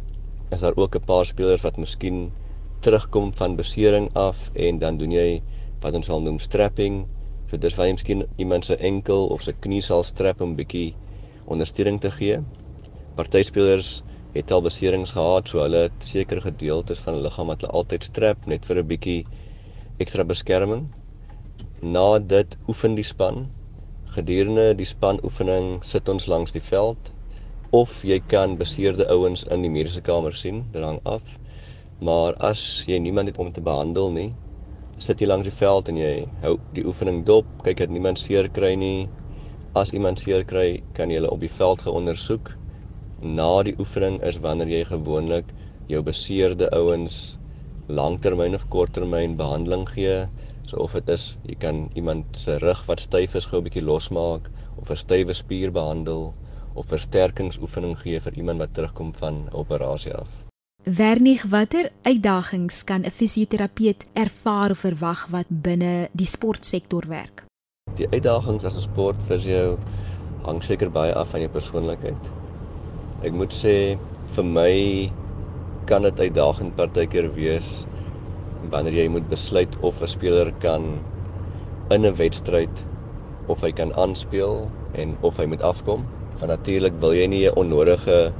is 0.56 0.62
daar 0.62 0.76
ook 0.76 0.96
'n 0.96 1.06
paar 1.10 1.26
spelers 1.26 1.64
wat 1.64 1.78
miskien 1.78 2.32
terugkom 2.80 3.34
van 3.34 3.56
besering 3.56 4.10
af 4.14 4.50
en 4.54 4.80
dan 4.80 4.98
doen 4.98 5.12
jy 5.12 5.42
wat 5.82 5.94
ons 5.94 6.06
sal 6.06 6.22
noem 6.22 6.40
strapping. 6.40 7.06
So 7.50 7.58
dis 7.58 7.76
waar 7.76 7.88
jy 7.88 7.94
miskien 7.94 8.26
iemand 8.38 8.66
se 8.66 8.76
enkel 8.76 9.28
of 9.28 9.42
sy 9.42 9.54
knie 9.66 9.82
sal 9.82 10.04
strap 10.04 10.42
om 10.42 10.50
'n 10.50 10.56
bietjie 10.56 10.96
ondersteuning 11.46 12.00
te 12.02 12.12
gee. 12.12 12.40
Party 13.16 13.44
spelers 13.44 14.04
het 14.34 14.52
al 14.52 14.62
beserings 14.66 15.12
gehad, 15.12 15.48
so 15.48 15.60
hulle 15.62 15.78
het 15.88 16.06
sekere 16.06 16.42
gedeeltes 16.42 17.00
van 17.00 17.14
hulle 17.14 17.28
liggaam 17.28 17.48
wat 17.48 17.62
hulle 17.62 17.74
altyd 17.74 18.04
strap 18.04 18.48
net 18.48 18.66
vir 18.66 18.78
'n 18.82 18.88
bietjie 18.88 19.26
ekstra 20.00 20.24
beskerming. 20.24 20.88
Na 21.82 22.20
dit 22.20 22.58
oefen 22.68 22.96
die 22.96 23.04
span. 23.04 23.48
Gedurende 24.14 24.64
die 24.78 24.86
spanoefening 24.86 25.70
sit 25.90 26.10
ons 26.12 26.28
langs 26.30 26.52
die 26.54 26.62
veld 26.62 27.08
of 27.74 27.94
jy 28.06 28.20
kan 28.34 28.52
beseerde 28.60 29.08
ouens 29.10 29.42
in 29.56 29.64
die 29.66 29.72
mediese 29.74 30.04
kamer 30.06 30.36
sien, 30.38 30.60
dit 30.76 30.84
hang 30.86 31.00
af. 31.10 31.40
Maar 32.10 32.38
as 32.52 32.62
jy 32.86 33.00
niemand 33.02 33.32
het 33.32 33.40
om 33.42 33.50
te 33.56 33.64
behandel 33.66 34.12
nie, 34.14 34.28
sit 35.02 35.24
jy 35.24 35.30
langs 35.32 35.50
die 35.50 35.56
veld 35.56 35.90
en 35.90 35.98
jy 35.98 36.14
hou 36.44 36.54
die 36.78 36.86
oefening 36.86 37.24
dop, 37.26 37.50
kyk 37.66 37.82
dat 37.82 37.96
niemand 37.96 38.22
seer 38.22 38.52
kry 38.54 38.76
nie. 38.78 39.08
As 39.74 39.96
iemand 39.98 40.22
seer 40.22 40.46
kry, 40.46 40.84
kan 40.94 41.10
jy 41.10 41.18
hulle 41.18 41.34
op 41.34 41.42
die 41.42 41.54
veld 41.58 41.82
geondersoek 41.88 42.54
na 43.24 43.50
die 43.66 43.74
oefening 43.82 44.20
is 44.30 44.38
wanneer 44.46 44.70
jy 44.76 44.84
gewoonlik 44.92 45.50
jou 45.90 46.04
beseerde 46.06 46.70
ouens 46.78 47.40
langtermyn 47.90 48.54
of 48.60 48.70
korttermyn 48.70 49.40
behandeling 49.42 49.90
gee. 49.90 50.22
So 50.66 50.78
of 50.78 50.94
dit 50.96 51.10
is 51.10 51.38
jy 51.44 51.56
kan 51.60 51.90
iemand 51.94 52.38
se 52.40 52.58
rug 52.58 52.86
wat 52.88 53.00
styf 53.00 53.36
is 53.36 53.46
gou 53.52 53.60
'n 53.60 53.68
bietjie 53.68 53.84
losmaak 53.84 54.50
of 54.80 54.92
'n 54.92 54.96
stywe 54.98 55.34
spier 55.34 55.72
behandel 55.72 56.34
of 56.74 56.86
versterkingsoefening 56.86 57.98
gee 57.98 58.20
vir 58.20 58.34
iemand 58.34 58.60
wat 58.60 58.74
terugkom 58.74 59.14
van 59.14 59.36
'n 59.46 59.54
operasie 59.54 60.14
af. 60.14 60.30
Wernig, 60.84 61.44
watter 61.44 61.92
uitdagings 62.02 62.84
kan 62.84 63.04
'n 63.04 63.10
fisioterapeut 63.10 64.06
ervaar 64.14 64.70
of 64.70 64.80
verwag 64.80 65.28
wat 65.28 65.46
binne 65.48 66.10
die 66.12 66.26
sportsektor 66.26 67.04
werk? 67.08 67.44
Die 67.96 68.08
uitdagings 68.10 68.64
as 68.64 68.76
'n 68.76 68.82
sportfisio 68.82 69.78
hang 70.44 70.64
seker 70.64 70.92
baie 70.92 71.14
af 71.14 71.30
van 71.30 71.40
jou 71.40 71.50
persoonlikheid. 71.50 72.32
Ek 73.24 73.32
moet 73.32 73.54
sê 73.54 73.98
vir 74.36 74.46
my 74.46 75.12
kan 75.86 76.02
dit 76.02 76.20
uitdagend 76.20 76.76
partykeer 76.76 77.34
wees 77.34 77.86
wanneer 78.72 78.94
jy 78.94 79.08
moet 79.12 79.30
besluit 79.30 79.78
of 79.82 80.02
'n 80.02 80.08
speler 80.08 80.52
kan 80.60 81.00
in 81.90 82.06
'n 82.06 82.16
wedstryd 82.16 82.86
of 83.48 83.62
hy 83.62 83.72
kan 83.72 83.94
aanspeel 83.96 84.70
en 84.94 85.18
of 85.22 85.38
hy 85.38 85.46
moet 85.46 85.62
afkom. 85.62 86.06
Want 86.40 86.52
natuurlik 86.52 86.94
wil 87.00 87.14
jy 87.14 87.28
nie 87.28 87.46
'n 87.48 87.56
onnodige 87.56 88.32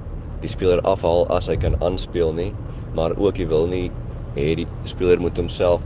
die 0.42 0.50
speler 0.50 0.82
afhaal 0.82 1.28
as 1.28 1.48
hy 1.48 1.56
kan 1.56 1.76
aanspeel 1.82 2.34
nie, 2.34 2.54
maar 2.96 3.16
ook 3.18 3.38
jy 3.38 3.48
wil 3.48 3.68
nie 3.68 3.92
hê 4.36 4.56
die 4.56 4.68
speler 4.84 5.22
moet 5.22 5.38
homself 5.38 5.86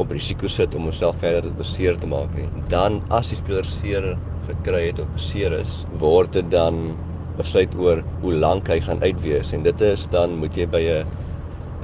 op 0.00 0.10
risiko 0.10 0.48
sit 0.48 0.74
om 0.74 0.82
homself 0.88 1.16
verder 1.16 1.52
beseer 1.52 1.96
te 1.96 2.06
maak 2.06 2.34
nie. 2.34 2.48
Dan 2.68 3.02
as 3.10 3.28
die 3.28 3.36
speler 3.36 3.64
seer 3.64 4.18
gekry 4.46 4.86
het 4.86 5.00
of 5.02 5.08
beseer 5.16 5.52
is, 5.52 5.84
word 5.98 6.32
dit 6.32 6.50
dan 6.50 6.96
besluit 7.36 7.74
oor 7.80 8.02
hoe 8.22 8.34
lank 8.34 8.68
hy 8.68 8.80
gaan 8.84 9.02
uitwees 9.02 9.52
en 9.56 9.62
dit 9.62 9.80
is 9.80 10.06
dan 10.12 10.38
moet 10.40 10.56
jy 10.56 10.66
by 10.66 10.80
'n 10.80 11.06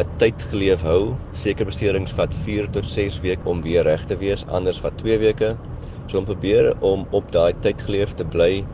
'n 0.03 0.09
tyd 0.21 0.43
geleef 0.51 0.83
hou. 0.85 1.17
Sekere 1.33 1.71
beserings 1.71 2.13
vat 2.17 2.35
4 2.45 2.67
tot 2.73 2.85
6 2.85 3.21
weke 3.25 3.49
om 3.49 3.63
weer 3.65 3.85
reg 3.89 4.05
te 4.05 4.17
wees, 4.21 4.45
anders 4.59 4.81
vat 4.85 4.99
2 5.01 5.19
weke. 5.23 5.55
So 6.09 6.19
om 6.19 6.27
probeer 6.29 6.75
om 6.85 7.07
op 7.17 7.31
daai 7.33 7.55
tyd 7.65 7.81
geleef 7.87 8.13
te 8.15 8.27
bly 8.35 8.65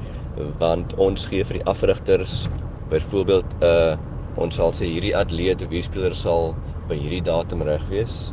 want 0.59 0.95
ons 1.07 1.27
gee 1.31 1.45
vir 1.45 1.61
die 1.61 1.67
afrigters 1.71 2.49
byvoorbeeld 2.91 3.55
'n 3.61 3.67
uh, 3.71 3.97
ons 4.43 4.55
sal 4.55 4.73
sê 4.73 4.89
hierdie 4.89 5.17
atleet 5.17 5.63
of 5.63 5.69
hierdie 5.69 5.89
speler 5.91 6.15
sal 6.17 6.55
by 6.89 6.97
hierdie 6.97 7.25
datum 7.31 7.63
reg 7.63 7.85
wees 7.93 8.33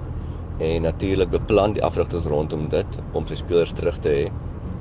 en 0.59 0.81
natuurlik 0.87 1.29
beplan 1.29 1.75
die 1.75 1.83
afrigters 1.83 2.25
rondom 2.25 2.69
dit 2.69 2.99
om 3.13 3.27
sy 3.27 3.35
spelers 3.35 3.73
terug 3.73 3.99
te 4.03 4.09
hê. 4.09 4.25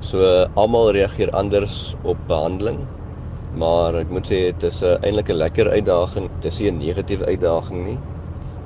So 0.01 0.23
almal 0.55 0.91
reageer 0.95 1.31
anders 1.35 1.95
op 2.03 2.17
behandeling 2.27 2.81
Maar 3.57 3.95
ek 4.03 4.11
moet 4.13 4.27
sê 4.29 4.37
dit 4.53 4.63
is 4.67 4.83
'n 4.83 4.99
eintlik 5.01 5.29
'n 5.29 5.41
lekker 5.41 5.69
uitdaging. 5.69 6.29
Dit 6.41 6.51
is 6.51 6.59
nie 6.59 6.69
'n 6.71 6.77
negatiewe 6.77 7.25
uitdaging 7.25 7.85
nie. 7.85 7.99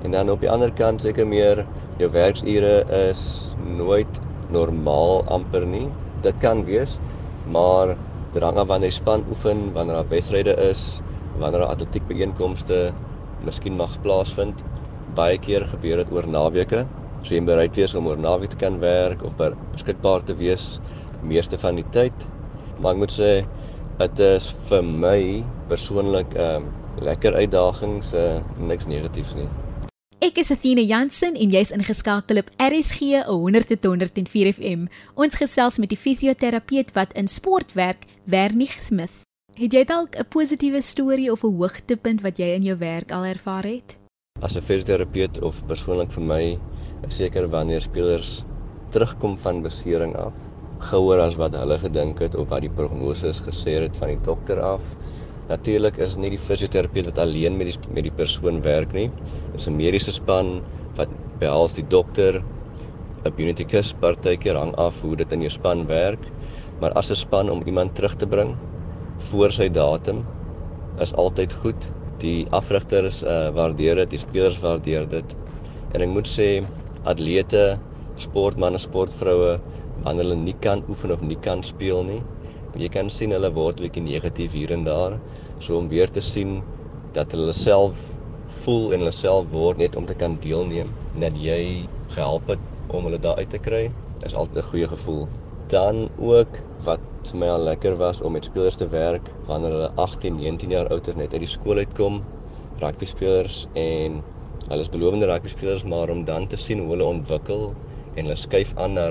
En 0.03 0.11
dan 0.11 0.29
op 0.29 0.41
die 0.41 0.49
ander 0.49 0.71
kant 0.71 1.01
seker 1.01 1.27
meer 1.27 1.65
jou 1.97 2.09
werksure 2.11 2.83
is 3.09 3.55
nooit 3.77 4.19
normaal 4.49 5.23
amper 5.25 5.65
nie. 5.65 5.87
Dit 6.21 6.37
kan 6.39 6.65
wees, 6.65 6.99
maar 7.45 7.95
dit 8.33 8.43
hang 8.43 8.57
af 8.57 8.67
wanneer 8.67 8.89
jy 8.89 8.95
span 8.97 9.23
oefen, 9.29 9.73
wanneer 9.73 9.95
daar 9.95 10.09
wedstryde 10.09 10.55
is, 10.69 11.01
wanneer 11.37 11.59
daar 11.59 11.69
atletiek 11.69 12.07
byeenkomste 12.07 12.91
miskien 13.45 13.75
mag 13.75 14.01
plaasvind. 14.01 14.63
Baie 15.15 15.37
keer 15.37 15.65
gebeur 15.65 15.97
dit 15.97 16.11
oor 16.11 16.27
naweke. 16.27 16.85
So 17.23 17.33
jy 17.33 17.39
moet 17.39 17.53
bereid 17.55 17.75
wees 17.75 17.95
om 17.95 18.07
oor 18.07 18.17
naweek 18.17 18.49
te 18.49 18.57
kan 18.57 18.79
werk 18.79 19.23
of 19.23 19.33
beskikbaar 19.71 20.23
te 20.23 20.35
wees 20.35 20.79
meeste 21.21 21.57
van 21.57 21.75
die 21.75 21.89
tyd. 21.89 22.27
Maar 22.81 22.91
ek 22.91 22.97
moet 22.97 23.11
sê 23.11 23.45
Dit 23.93 24.17
is 24.25 24.47
vir 24.65 24.81
my 24.81 25.43
persoonlik 25.69 26.33
'n 26.33 26.39
um, 26.39 26.63
ehm, 26.65 27.03
lekker 27.05 27.33
uitdagings, 27.33 28.13
uh, 28.13 28.41
niks 28.57 28.85
negatiefs 28.85 29.35
nie. 29.35 29.47
Ek 30.19 30.38
is 30.38 30.51
Athena 30.51 30.81
Jansen 30.81 31.35
en 31.35 31.50
jy's 31.50 31.71
ingeskakel 31.71 32.38
op 32.38 32.50
RSG 32.57 33.21
100.104 33.27 34.53
FM. 34.53 34.88
Ons 35.13 35.35
gesels 35.35 35.77
met 35.77 35.89
die 35.89 35.97
fisioterapeut 35.97 36.93
wat 36.93 37.13
in 37.13 37.27
sport 37.27 37.73
werk, 37.73 38.05
Wernig 38.25 38.79
Smith. 38.79 39.21
Het 39.53 39.73
jy 39.73 39.83
dalk 39.83 40.15
'n 40.15 40.25
positiewe 40.29 40.81
storie 40.81 41.31
of 41.31 41.43
'n 41.43 41.53
hoogtepunt 41.57 42.21
wat 42.21 42.38
jy 42.38 42.55
in 42.55 42.63
jou 42.63 42.77
werk 42.77 43.12
al 43.12 43.25
ervaar 43.25 43.63
het? 43.63 43.97
As 44.41 44.55
'n 44.55 44.62
fisioterapeut 44.62 45.41
of 45.41 45.65
persoonlik 45.67 46.12
vir 46.12 46.23
my, 46.23 46.59
is 47.07 47.15
seker 47.15 47.47
wanneer 47.47 47.81
spelers 47.81 48.43
terugkom 48.89 49.38
van 49.38 49.62
besering 49.62 50.15
af 50.15 50.33
gouer 50.89 51.21
as 51.23 51.35
wat 51.39 51.55
hulle 51.57 51.77
gedink 51.81 52.21
het 52.23 52.35
of 52.39 52.49
wat 52.51 52.63
die 52.65 52.71
prognose 52.77 53.31
gesê 53.45 53.75
het 53.83 53.97
van 53.99 54.13
die 54.13 54.21
dokter 54.25 54.61
af. 54.61 54.93
Natuurlik 55.49 55.97
is 56.05 56.15
nie 56.19 56.31
die 56.33 56.41
fisioterapeut 56.41 57.09
wat 57.11 57.21
alleen 57.23 57.57
met 57.59 57.71
die 57.71 57.93
met 57.95 58.07
die 58.07 58.15
persoon 58.21 58.61
werk 58.65 58.93
nie. 58.97 59.09
Dis 59.53 59.67
'n 59.67 59.77
mediese 59.77 60.11
span 60.11 60.61
wat 60.97 61.09
behels 61.39 61.73
die 61.79 61.87
dokter, 61.95 62.43
'n 63.25 63.33
unikus 63.37 63.93
partykeer 64.03 64.57
hang 64.59 64.73
af 64.75 65.01
hoe 65.01 65.15
dit 65.15 65.31
in 65.31 65.41
jou 65.41 65.49
span 65.49 65.87
werk, 65.87 66.23
maar 66.79 66.93
as 67.01 67.11
'n 67.11 67.15
span 67.15 67.49
om 67.49 67.63
iemand 67.65 67.95
terug 67.95 68.15
te 68.15 68.27
bring 68.27 68.55
voor 69.29 69.51
sy 69.51 69.69
datum 69.69 70.23
is 70.99 71.13
altyd 71.13 71.53
goed. 71.53 71.87
Die 72.19 72.45
afrigters 72.51 73.23
uh, 73.23 73.49
waardeer 73.55 73.95
dit, 73.95 74.09
die 74.09 74.19
spelers 74.19 74.59
waardeer 74.59 75.07
dit. 75.09 75.35
En 75.93 76.01
ek 76.01 76.09
moet 76.09 76.27
sê 76.27 76.49
atlete, 77.03 77.79
sportmense, 78.15 78.87
sportvroue 78.87 79.59
wanneer 80.03 80.25
hulle 80.25 80.39
nie 80.39 80.55
kan 80.65 80.83
oefen 80.89 81.12
of 81.15 81.22
nie 81.22 81.39
kan 81.48 81.63
speel 81.63 82.03
nie. 82.07 82.22
Jy 82.79 82.89
kan 82.89 83.10
sien 83.13 83.33
hulle 83.36 83.51
word 83.53 83.81
bietjie 83.83 84.03
negatief 84.03 84.55
hier 84.57 84.72
en 84.74 84.83
daar. 84.88 85.19
So 85.60 85.77
om 85.77 85.89
weer 85.91 86.12
te 86.12 86.22
sien 86.22 86.62
dat 87.17 87.31
hulle 87.36 87.53
self 87.53 88.10
voel 88.63 88.93
en 88.93 89.03
hulle 89.03 89.13
self 89.15 89.50
word 89.53 89.81
net 89.81 89.95
om 90.00 90.05
te 90.10 90.15
kan 90.17 90.38
deelneem 90.43 90.91
dat 91.22 91.38
jy 91.38 91.86
gehelp 92.15 92.50
het 92.53 92.93
om 92.93 93.07
hulle 93.07 93.19
daar 93.22 93.39
uit 93.41 93.50
te 93.53 93.62
kry 93.62 93.83
is 94.27 94.33
altyd 94.33 94.57
'n 94.57 94.69
goeie 94.69 94.88
gevoel. 94.88 95.27
Dan 95.74 96.10
ook 96.17 96.60
wat 96.86 97.00
vir 97.29 97.39
my 97.39 97.48
al 97.48 97.63
lekker 97.69 97.95
was 97.98 98.22
om 98.22 98.33
met 98.33 98.45
spelers 98.45 98.75
te 98.75 98.88
werk 98.88 99.29
wanneer 99.48 99.72
hulle 99.72 99.91
18, 99.95 100.36
19 100.36 100.69
jaar 100.69 100.89
oud 100.89 101.07
is 101.07 101.15
net 101.15 101.33
uit 101.33 101.43
die 101.45 101.53
skool 101.55 101.77
uitkom, 101.77 102.24
rugby 102.81 103.05
spelers 103.05 103.67
en 103.74 104.22
hulle 104.69 104.81
is 104.81 104.89
belowende 104.89 105.27
rugby 105.29 105.48
spelers 105.48 105.83
maar 105.83 106.10
om 106.10 106.24
dan 106.25 106.48
te 106.48 106.57
sien 106.57 106.79
hoe 106.79 106.89
hulle 106.89 107.05
ontwikkel 107.05 107.74
en 108.15 108.25
hulle 108.25 108.36
skuif 108.36 108.74
aan 108.75 108.93
na 108.93 109.07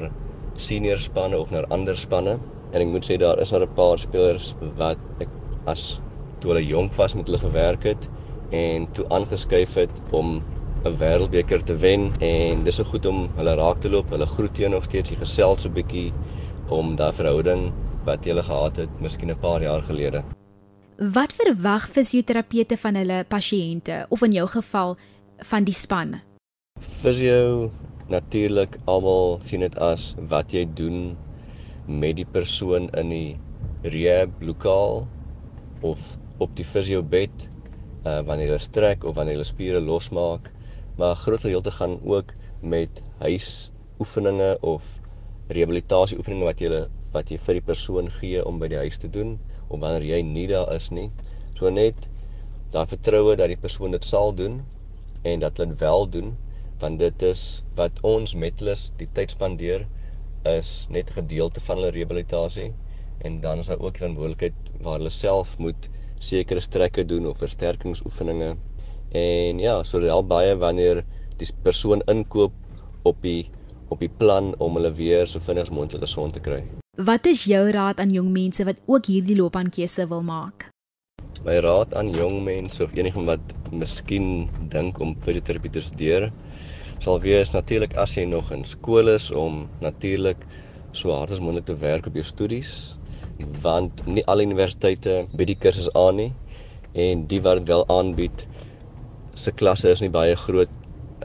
senior 0.56 0.98
spanne 0.98 1.38
of 1.38 1.50
na 1.50 1.62
ander 1.68 1.96
spanne 1.96 2.38
en 2.72 2.80
ek 2.80 2.88
moet 2.88 3.04
sê 3.04 3.18
daar 3.18 3.38
is 3.40 3.50
daar 3.50 3.62
'n 3.66 3.74
paar 3.74 3.98
spelers 3.98 4.54
wat 4.76 4.98
ek 5.20 5.28
as 5.66 6.00
toe 6.40 6.50
hulle 6.52 6.66
jonk 6.66 6.92
was 6.94 7.14
met 7.14 7.26
hulle 7.26 7.38
gewerk 7.38 7.82
het 7.82 8.08
en 8.50 8.90
toe 8.92 9.06
aangeskuif 9.08 9.74
het 9.74 9.90
om 10.10 10.42
'n 10.84 10.96
wêreldbeker 10.98 11.62
te 11.62 11.76
wen 11.76 12.10
en 12.20 12.64
dis 12.64 12.74
so 12.74 12.84
goed 12.84 13.06
om 13.06 13.28
hulle 13.36 13.54
raak 13.54 13.78
te 13.80 13.90
loop. 13.90 14.10
Hulle 14.10 14.26
groet 14.26 14.56
jou 14.58 14.70
nog 14.70 14.84
steeds, 14.84 15.10
jy 15.10 15.16
gesels 15.16 15.62
so 15.62 15.68
'n 15.68 15.74
bietjie 15.74 16.12
om 16.68 16.96
daai 16.96 17.12
verhouding 17.12 17.72
wat 18.04 18.24
jy 18.24 18.32
gele 18.32 18.42
gehad 18.42 18.76
het 18.76 19.00
miskien 19.00 19.30
'n 19.30 19.38
paar 19.38 19.62
jaar 19.62 19.82
gelede. 19.82 20.24
Wat 20.96 21.32
verwag 21.32 21.88
fisioterapeute 21.88 22.76
van 22.76 22.94
hulle 22.94 23.24
pasiënte 23.28 24.06
of 24.08 24.22
in 24.22 24.32
jou 24.32 24.46
geval 24.48 24.96
van 25.38 25.64
die 25.64 25.74
span? 25.74 26.20
Fisio 26.80 27.70
natuurlik 28.08 28.78
almal 28.90 29.38
sien 29.46 29.62
dit 29.64 29.78
as 29.78 30.12
wat 30.32 30.54
jy 30.56 30.64
doen 30.80 31.16
met 31.86 32.16
die 32.18 32.28
persoon 32.38 32.88
in 33.02 33.12
die 33.14 33.90
rehab 33.94 34.42
lokaal 34.42 35.06
of 35.92 36.04
op 36.38 36.56
die 36.58 36.66
fisio 36.66 37.02
bed 37.02 37.46
uh, 38.06 38.20
wanneer 38.26 38.52
hulle 38.52 38.62
strek 38.62 39.04
of 39.04 39.16
wanneer 39.18 39.38
hulle 39.38 39.46
spiere 39.46 39.82
losmaak 39.82 40.50
maar 40.98 41.14
groot 41.16 41.40
gedeelte 41.40 41.70
gaan 41.70 41.98
ook 42.02 42.34
met 42.60 43.02
huisoefeninge 43.18 44.56
of 44.60 44.86
rehabilitasie 45.48 46.18
oefeninge 46.18 46.46
wat 46.46 46.60
jy 46.62 46.84
wat 47.12 47.30
jy 47.30 47.38
vir 47.44 47.58
die 47.58 47.66
persoon 47.68 48.08
gee 48.18 48.42
om 48.48 48.60
by 48.60 48.68
die 48.72 48.80
huis 48.80 48.98
te 49.00 49.10
doen 49.16 49.34
of 49.68 49.80
wanneer 49.80 50.04
jy 50.06 50.20
nie 50.24 50.46
daar 50.48 50.70
is 50.74 50.88
nie. 50.96 51.10
So 51.58 51.70
net 51.70 52.08
daai 52.72 52.86
vertroue 52.88 53.36
dat 53.36 53.52
die 53.52 53.60
persoon 53.60 53.92
dit 53.96 54.06
sal 54.08 54.32
doen 54.36 54.62
en 55.28 55.42
dat 55.44 55.60
hulle 55.60 55.76
wel 55.82 56.08
doen 56.14 56.32
want 56.82 56.98
dit 57.02 57.26
is 57.30 57.44
wat 57.78 58.02
ons 58.12 58.34
met 58.44 58.60
hulle 58.60 58.76
die 59.00 59.10
tyd 59.20 59.36
spandeer 59.36 59.86
is 60.56 60.72
net 60.90 61.10
'n 61.10 61.20
gedeelte 61.22 61.64
van 61.68 61.80
hulle 61.80 61.94
rehabilitasie 61.98 62.72
en 63.22 63.40
dan 63.40 63.64
is 63.64 63.72
daar 63.72 63.80
ook 63.86 64.02
verantwoordelikheid 64.02 64.76
waar 64.82 64.98
hulle 64.98 65.16
self 65.22 65.58
moet 65.58 65.90
sekere 66.18 66.60
strekke 66.60 67.06
doen 67.06 67.26
of 67.26 67.38
versterkingsoefeninge 67.38 68.56
En 69.12 69.58
ja, 69.58 69.82
so 69.84 70.00
dit 70.00 70.08
help 70.08 70.30
baie 70.30 70.54
wanneer 70.56 71.02
die 71.36 71.48
persoon 71.64 72.00
inkoop 72.08 72.54
op 73.04 73.18
die 73.24 73.50
op 73.92 74.00
die 74.00 74.08
plan 74.08 74.54
om 74.56 74.78
hulle 74.78 74.88
weer 74.96 75.26
so 75.28 75.42
vinnig 75.44 75.66
as 75.66 75.72
moontlik 75.74 76.00
gesond 76.00 76.32
te 76.32 76.40
kry. 76.40 76.62
Wat 76.96 77.26
is 77.28 77.42
jou 77.44 77.60
raad 77.76 78.00
aan 78.00 78.12
jong 78.12 78.30
mense 78.32 78.64
wat 78.64 78.80
ook 78.88 79.10
hierdie 79.12 79.36
loopbaankeuse 79.36 80.06
wil 80.08 80.24
maak? 80.24 80.70
My 81.44 81.58
raad 81.60 81.92
aan 81.98 82.14
jong 82.16 82.38
mense 82.46 82.80
of 82.80 82.94
enigeen 82.96 83.28
wat 83.28 83.52
miskien 83.68 84.48
dink 84.72 85.00
om 85.04 85.12
fisioterapie 85.26 85.74
te 85.76 85.84
studeer, 85.84 86.30
sal 87.02 87.18
wees 87.22 87.50
natuurlik 87.50 87.96
as 87.98 88.14
jy 88.14 88.24
nog 88.30 88.52
in 88.54 88.62
skool 88.68 89.10
is 89.10 89.30
om 89.34 89.64
natuurlik 89.82 90.44
so 90.94 91.10
hard 91.16 91.32
as 91.34 91.40
moontlik 91.42 91.66
te 91.66 91.74
werk 91.80 92.06
op 92.06 92.18
jou 92.18 92.24
studies, 92.26 92.72
want 93.64 94.04
nie 94.06 94.22
alle 94.30 94.46
universiteite 94.46 95.22
bied 95.32 95.50
die 95.50 95.58
kursus 95.64 95.88
aan 95.98 96.20
nie 96.20 96.30
en 97.06 97.24
die 97.26 97.40
wat 97.42 97.62
dit 97.62 97.72
wel 97.72 97.82
aanbied, 97.90 98.46
se 99.34 99.50
klasse 99.56 99.90
is 99.90 100.02
nie 100.04 100.12
baie 100.14 100.36
groot 100.36 100.70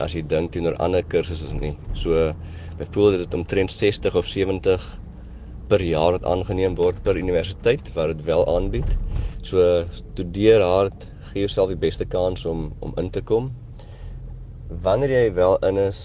as 0.01 0.15
jy 0.15 0.23
dink 0.31 0.53
teenoor 0.53 0.77
ander 0.81 1.03
kursusse 1.11 1.53
nie. 1.57 1.75
So 1.97 2.31
byvoorbeeld 2.79 3.25
dit 3.25 3.37
omtrent 3.37 3.73
60 3.73 4.15
of 4.15 4.29
70 4.29 4.87
per 5.67 5.83
jaar 5.83 6.15
wat 6.15 6.25
aangeneem 6.25 6.77
word 6.79 7.01
per 7.03 7.19
universiteit 7.19 7.91
wat 7.95 8.13
dit 8.13 8.25
wel 8.29 8.45
aanbied. 8.55 8.97
So 9.43 9.85
studeer 9.93 10.63
hard, 10.63 11.07
gee 11.31 11.45
jouself 11.45 11.73
die 11.73 11.81
beste 11.85 12.05
kans 12.05 12.45
om 12.49 12.71
om 12.79 12.95
in 12.97 13.11
te 13.13 13.21
kom. 13.21 13.51
Wanneer 14.67 15.11
jy 15.13 15.27
wel 15.33 15.53
in 15.63 15.77
is, 15.79 15.99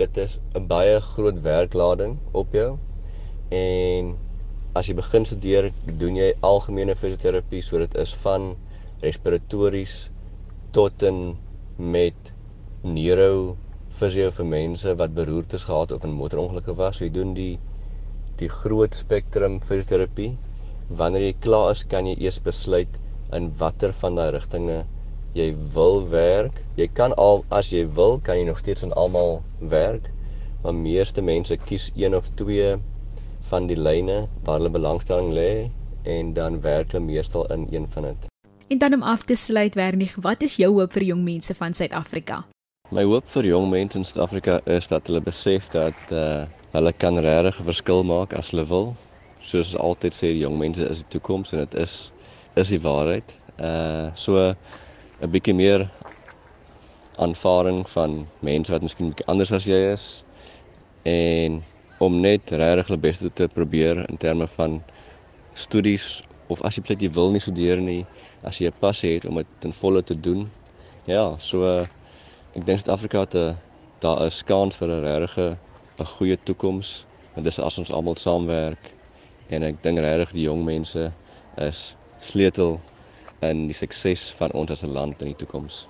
dit 0.00 0.16
is 0.16 0.38
'n 0.56 0.66
baie 0.68 1.00
groot 1.00 1.40
werklading 1.46 2.14
op 2.32 2.54
jou. 2.56 2.78
En 3.50 4.16
as 4.74 4.86
jy 4.88 4.94
begin 4.94 5.24
studeer, 5.28 5.68
doen 5.98 6.16
jy 6.16 6.30
algemene 6.40 6.94
fisioterapie, 6.96 7.60
so 7.62 7.78
dit 7.78 7.94
is 7.94 8.14
van 8.22 8.56
respiratories 9.02 10.10
tot 10.72 11.02
en 11.02 11.36
met 11.76 12.32
neuro 12.82 13.56
fisio 13.88 14.30
vir 14.30 14.46
mense 14.54 14.96
wat 15.02 15.14
beroertes 15.14 15.68
gehad 15.68 15.92
of 15.92 16.04
in 16.04 16.16
motorongelukke 16.22 16.74
was. 16.74 17.02
Jy 17.04 17.10
doen 17.10 17.34
die 17.34 17.58
die 18.40 18.48
groot 18.48 18.94
spektrum 18.94 19.60
fisioterapie. 19.60 20.38
Wanneer 20.88 21.28
jy 21.28 21.36
klaar 21.38 21.70
is, 21.70 21.84
kan 21.84 22.06
jy 22.06 22.16
eers 22.16 22.40
besluit 22.40 22.98
in 23.32 23.52
watter 23.58 23.92
van 23.92 24.16
daai 24.16 24.30
rigtinge 24.30 24.84
jy 25.34 25.54
wil 25.74 26.02
werk. 26.08 26.60
Jy 26.78 26.88
kan 26.94 27.14
al 27.20 27.44
as 27.54 27.70
jy 27.74 27.84
wil, 27.96 28.18
kan 28.22 28.38
jy 28.38 28.46
nog 28.48 28.58
steeds 28.62 28.82
in 28.86 28.92
almal 28.92 29.42
werk, 29.58 30.10
maar 30.62 30.74
meeste 30.74 31.22
mense 31.22 31.56
kies 31.66 31.90
een 31.94 32.14
of 32.14 32.30
twee 32.38 32.76
van 33.50 33.66
die 33.66 33.76
lyne 33.76 34.24
waar 34.44 34.60
hulle 34.60 34.70
belangstelling 34.72 35.34
lê 35.36 35.70
en 36.08 36.32
dan 36.36 36.60
werk 36.64 36.92
hulle 36.92 37.04
meestal 37.04 37.46
in 37.52 37.66
een 37.70 37.88
van 37.88 38.02
dit. 38.10 38.30
En 38.68 38.78
dan 38.78 38.94
om 38.94 39.02
af 39.02 39.24
te 39.24 39.34
sluit, 39.34 39.74
Wernig, 39.74 40.14
wat 40.14 40.42
is 40.42 40.56
jou 40.56 40.72
hoop 40.72 40.92
vir 40.92 41.04
jong 41.10 41.24
mense 41.24 41.54
van 41.54 41.74
Suid-Afrika? 41.74 42.44
My 42.92 43.04
hoop 43.04 43.28
vir 43.28 43.46
jong 43.50 43.68
mense 43.70 43.98
in 43.98 44.04
Suid-Afrika 44.04 44.60
is 44.64 44.88
dat 44.88 45.06
hulle 45.08 45.20
besef 45.24 45.68
dat 45.74 46.12
uh 46.12 46.44
hulle 46.74 46.90
kan 46.98 47.18
regtig 47.22 47.60
'n 47.60 47.64
verskil 47.64 48.02
maak 48.02 48.32
as 48.34 48.50
hulle 48.50 48.64
wil. 48.66 48.96
Soos 49.38 49.76
altyd 49.76 50.14
sê, 50.14 50.32
jong 50.34 50.58
mense 50.58 50.88
is 50.90 51.04
die 51.04 51.10
toekoms 51.14 51.52
en 51.52 51.58
dit 51.58 51.74
is 51.74 52.10
is 52.54 52.68
die 52.68 52.80
waarheid. 52.80 53.36
Uh 53.58 54.10
so 54.14 54.54
'n 55.24 55.30
bietjie 55.32 55.54
meer 55.56 55.88
aanvaring 57.16 57.84
van 57.90 58.26
mense 58.44 58.72
wat 58.72 58.82
miskien 58.84 59.08
bietjie 59.12 59.26
anders 59.32 59.52
as 59.56 59.64
jy 59.70 59.78
is 59.92 60.04
en 61.08 61.62
om 62.06 62.20
net 62.20 62.50
regtig 62.50 62.90
hulle 62.90 63.00
bes 63.06 63.22
te 63.40 63.48
probeer 63.54 64.02
in 64.04 64.20
terme 64.20 64.48
van 64.56 64.82
studies 65.54 66.08
of 66.52 66.60
as 66.68 66.76
jy 66.76 66.84
plek 66.84 67.04
jy 67.06 67.10
wil 67.16 67.32
nie 67.32 67.40
studeer 67.40 67.80
nie, 67.80 68.02
as 68.44 68.60
jy 68.60 68.68
'n 68.68 68.80
passie 68.80 69.14
het 69.14 69.24
om 69.30 69.40
dit 69.40 69.50
ten 69.64 69.72
volle 69.72 70.02
te 70.02 70.16
doen. 70.26 70.50
Ja, 71.06 71.36
so 71.38 71.64
ek 72.54 72.64
dink 72.66 72.80
Suid-Afrika 72.80 73.20
het 73.20 73.34
'n 73.34 73.56
daar 74.00 74.26
is 74.26 74.42
kans 74.42 74.76
vir 74.76 74.88
'n 74.88 75.04
regte 75.04 75.56
'n 75.98 76.04
goeie 76.04 76.36
toekoms. 76.36 77.06
Dit 77.36 77.46
is 77.46 77.58
as 77.58 77.78
ons 77.78 77.92
almal 77.92 78.16
saamwerk 78.16 78.92
en 79.48 79.62
ek 79.62 79.82
dink 79.82 79.98
regtig 79.98 80.32
die 80.32 80.48
jong 80.50 80.64
mense 80.64 81.12
is 81.56 81.96
sleutel 82.18 82.80
in 83.50 83.66
die 83.66 83.76
sukses 83.76 84.30
van 84.38 84.52
ons 84.52 84.70
as 84.70 84.82
'n 84.82 84.92
land 84.92 85.20
in 85.22 85.26
die 85.32 85.36
toekoms. 85.36 85.86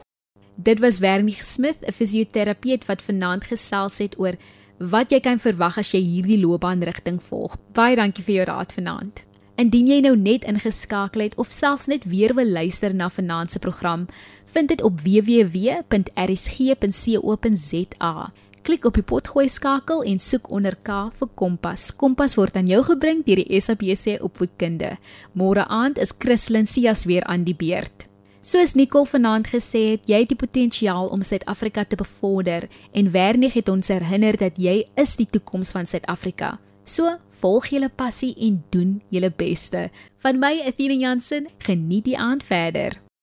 Dit 0.55 0.79
was 0.79 0.99
Wernie 0.99 1.37
Smith, 1.41 1.79
'n 1.87 1.93
fisioterapeut 1.93 2.85
wat 2.87 3.03
vanaand 3.03 3.45
gesels 3.45 3.99
het 3.99 4.19
oor 4.19 4.35
wat 4.79 5.11
jy 5.11 5.21
kan 5.21 5.39
verwag 5.39 5.79
as 5.79 5.91
jy 5.91 6.01
hierdie 6.01 6.41
loopbaanrigting 6.41 7.23
volg. 7.23 7.57
Baie 7.73 7.97
dankie 7.97 8.25
vir 8.25 8.35
jou 8.35 8.45
raad 8.45 8.73
vanaand. 8.73 9.25
Indien 9.57 9.87
jy 9.87 10.01
nou 10.01 10.17
net 10.17 10.45
ingeskakel 10.45 11.21
het 11.21 11.37
of 11.39 11.47
selfs 11.51 11.87
net 11.87 12.05
weer 12.05 12.35
wil 12.35 12.47
luister 12.51 12.95
na 12.95 13.09
vanaand 13.09 13.51
se 13.51 13.59
program, 13.59 14.07
vind 14.45 14.69
dit 14.69 14.83
op 14.83 15.01
www.rsg.co.za. 15.01 15.93
Klik 18.65 18.87
op 18.89 18.97
die 18.97 19.05
potgooi 19.05 19.45
skakel 19.53 19.99
en 20.09 20.17
soek 20.25 20.47
onder 20.49 20.73
K 20.81 20.95
vir 21.19 21.29
Kompas. 21.37 21.91
Kompas 22.01 22.33
word 22.39 22.55
aan 22.57 22.71
jou 22.71 22.79
gebring 22.87 23.21
deur 23.27 23.43
die 23.43 23.61
SABC 23.61 24.23
Opvoedkunde. 24.25 24.95
Môre 25.37 25.67
aand 25.69 26.01
is 26.01 26.15
Christlyn 26.17 26.65
Cias 26.65 27.05
weer 27.05 27.27
aan 27.29 27.45
die 27.45 27.53
beurt. 27.53 28.07
Soos 28.41 28.73
Nicole 28.73 29.11
vanaand 29.11 29.53
gesê 29.53 29.85
het, 29.91 30.09
jy 30.09 30.23
het 30.25 30.33
die 30.33 30.41
potensiaal 30.41 31.13
om 31.13 31.21
Suid-Afrika 31.21 31.85
te 31.85 32.01
bevorder 32.01 32.65
en 32.97 33.13
Wernig 33.13 33.61
het 33.61 33.69
ons 33.69 33.93
herinner 33.93 34.41
dat 34.41 34.57
jy 34.57 34.79
is 34.97 35.17
die 35.21 35.29
toekoms 35.29 35.77
van 35.77 35.85
Suid-Afrika. 35.85 36.55
So, 36.89 37.19
volg 37.45 37.69
julle 37.69 37.93
passie 37.93 38.33
en 38.49 38.63
doen 38.73 39.03
julle 39.13 39.29
beste. 39.29 39.91
Van 40.25 40.41
my 40.41 40.57
Athena 40.65 40.97
Jansen, 41.05 41.53
geniet 41.61 42.09
die 42.09 42.17
aand 42.17 42.49
verder. 42.49 43.04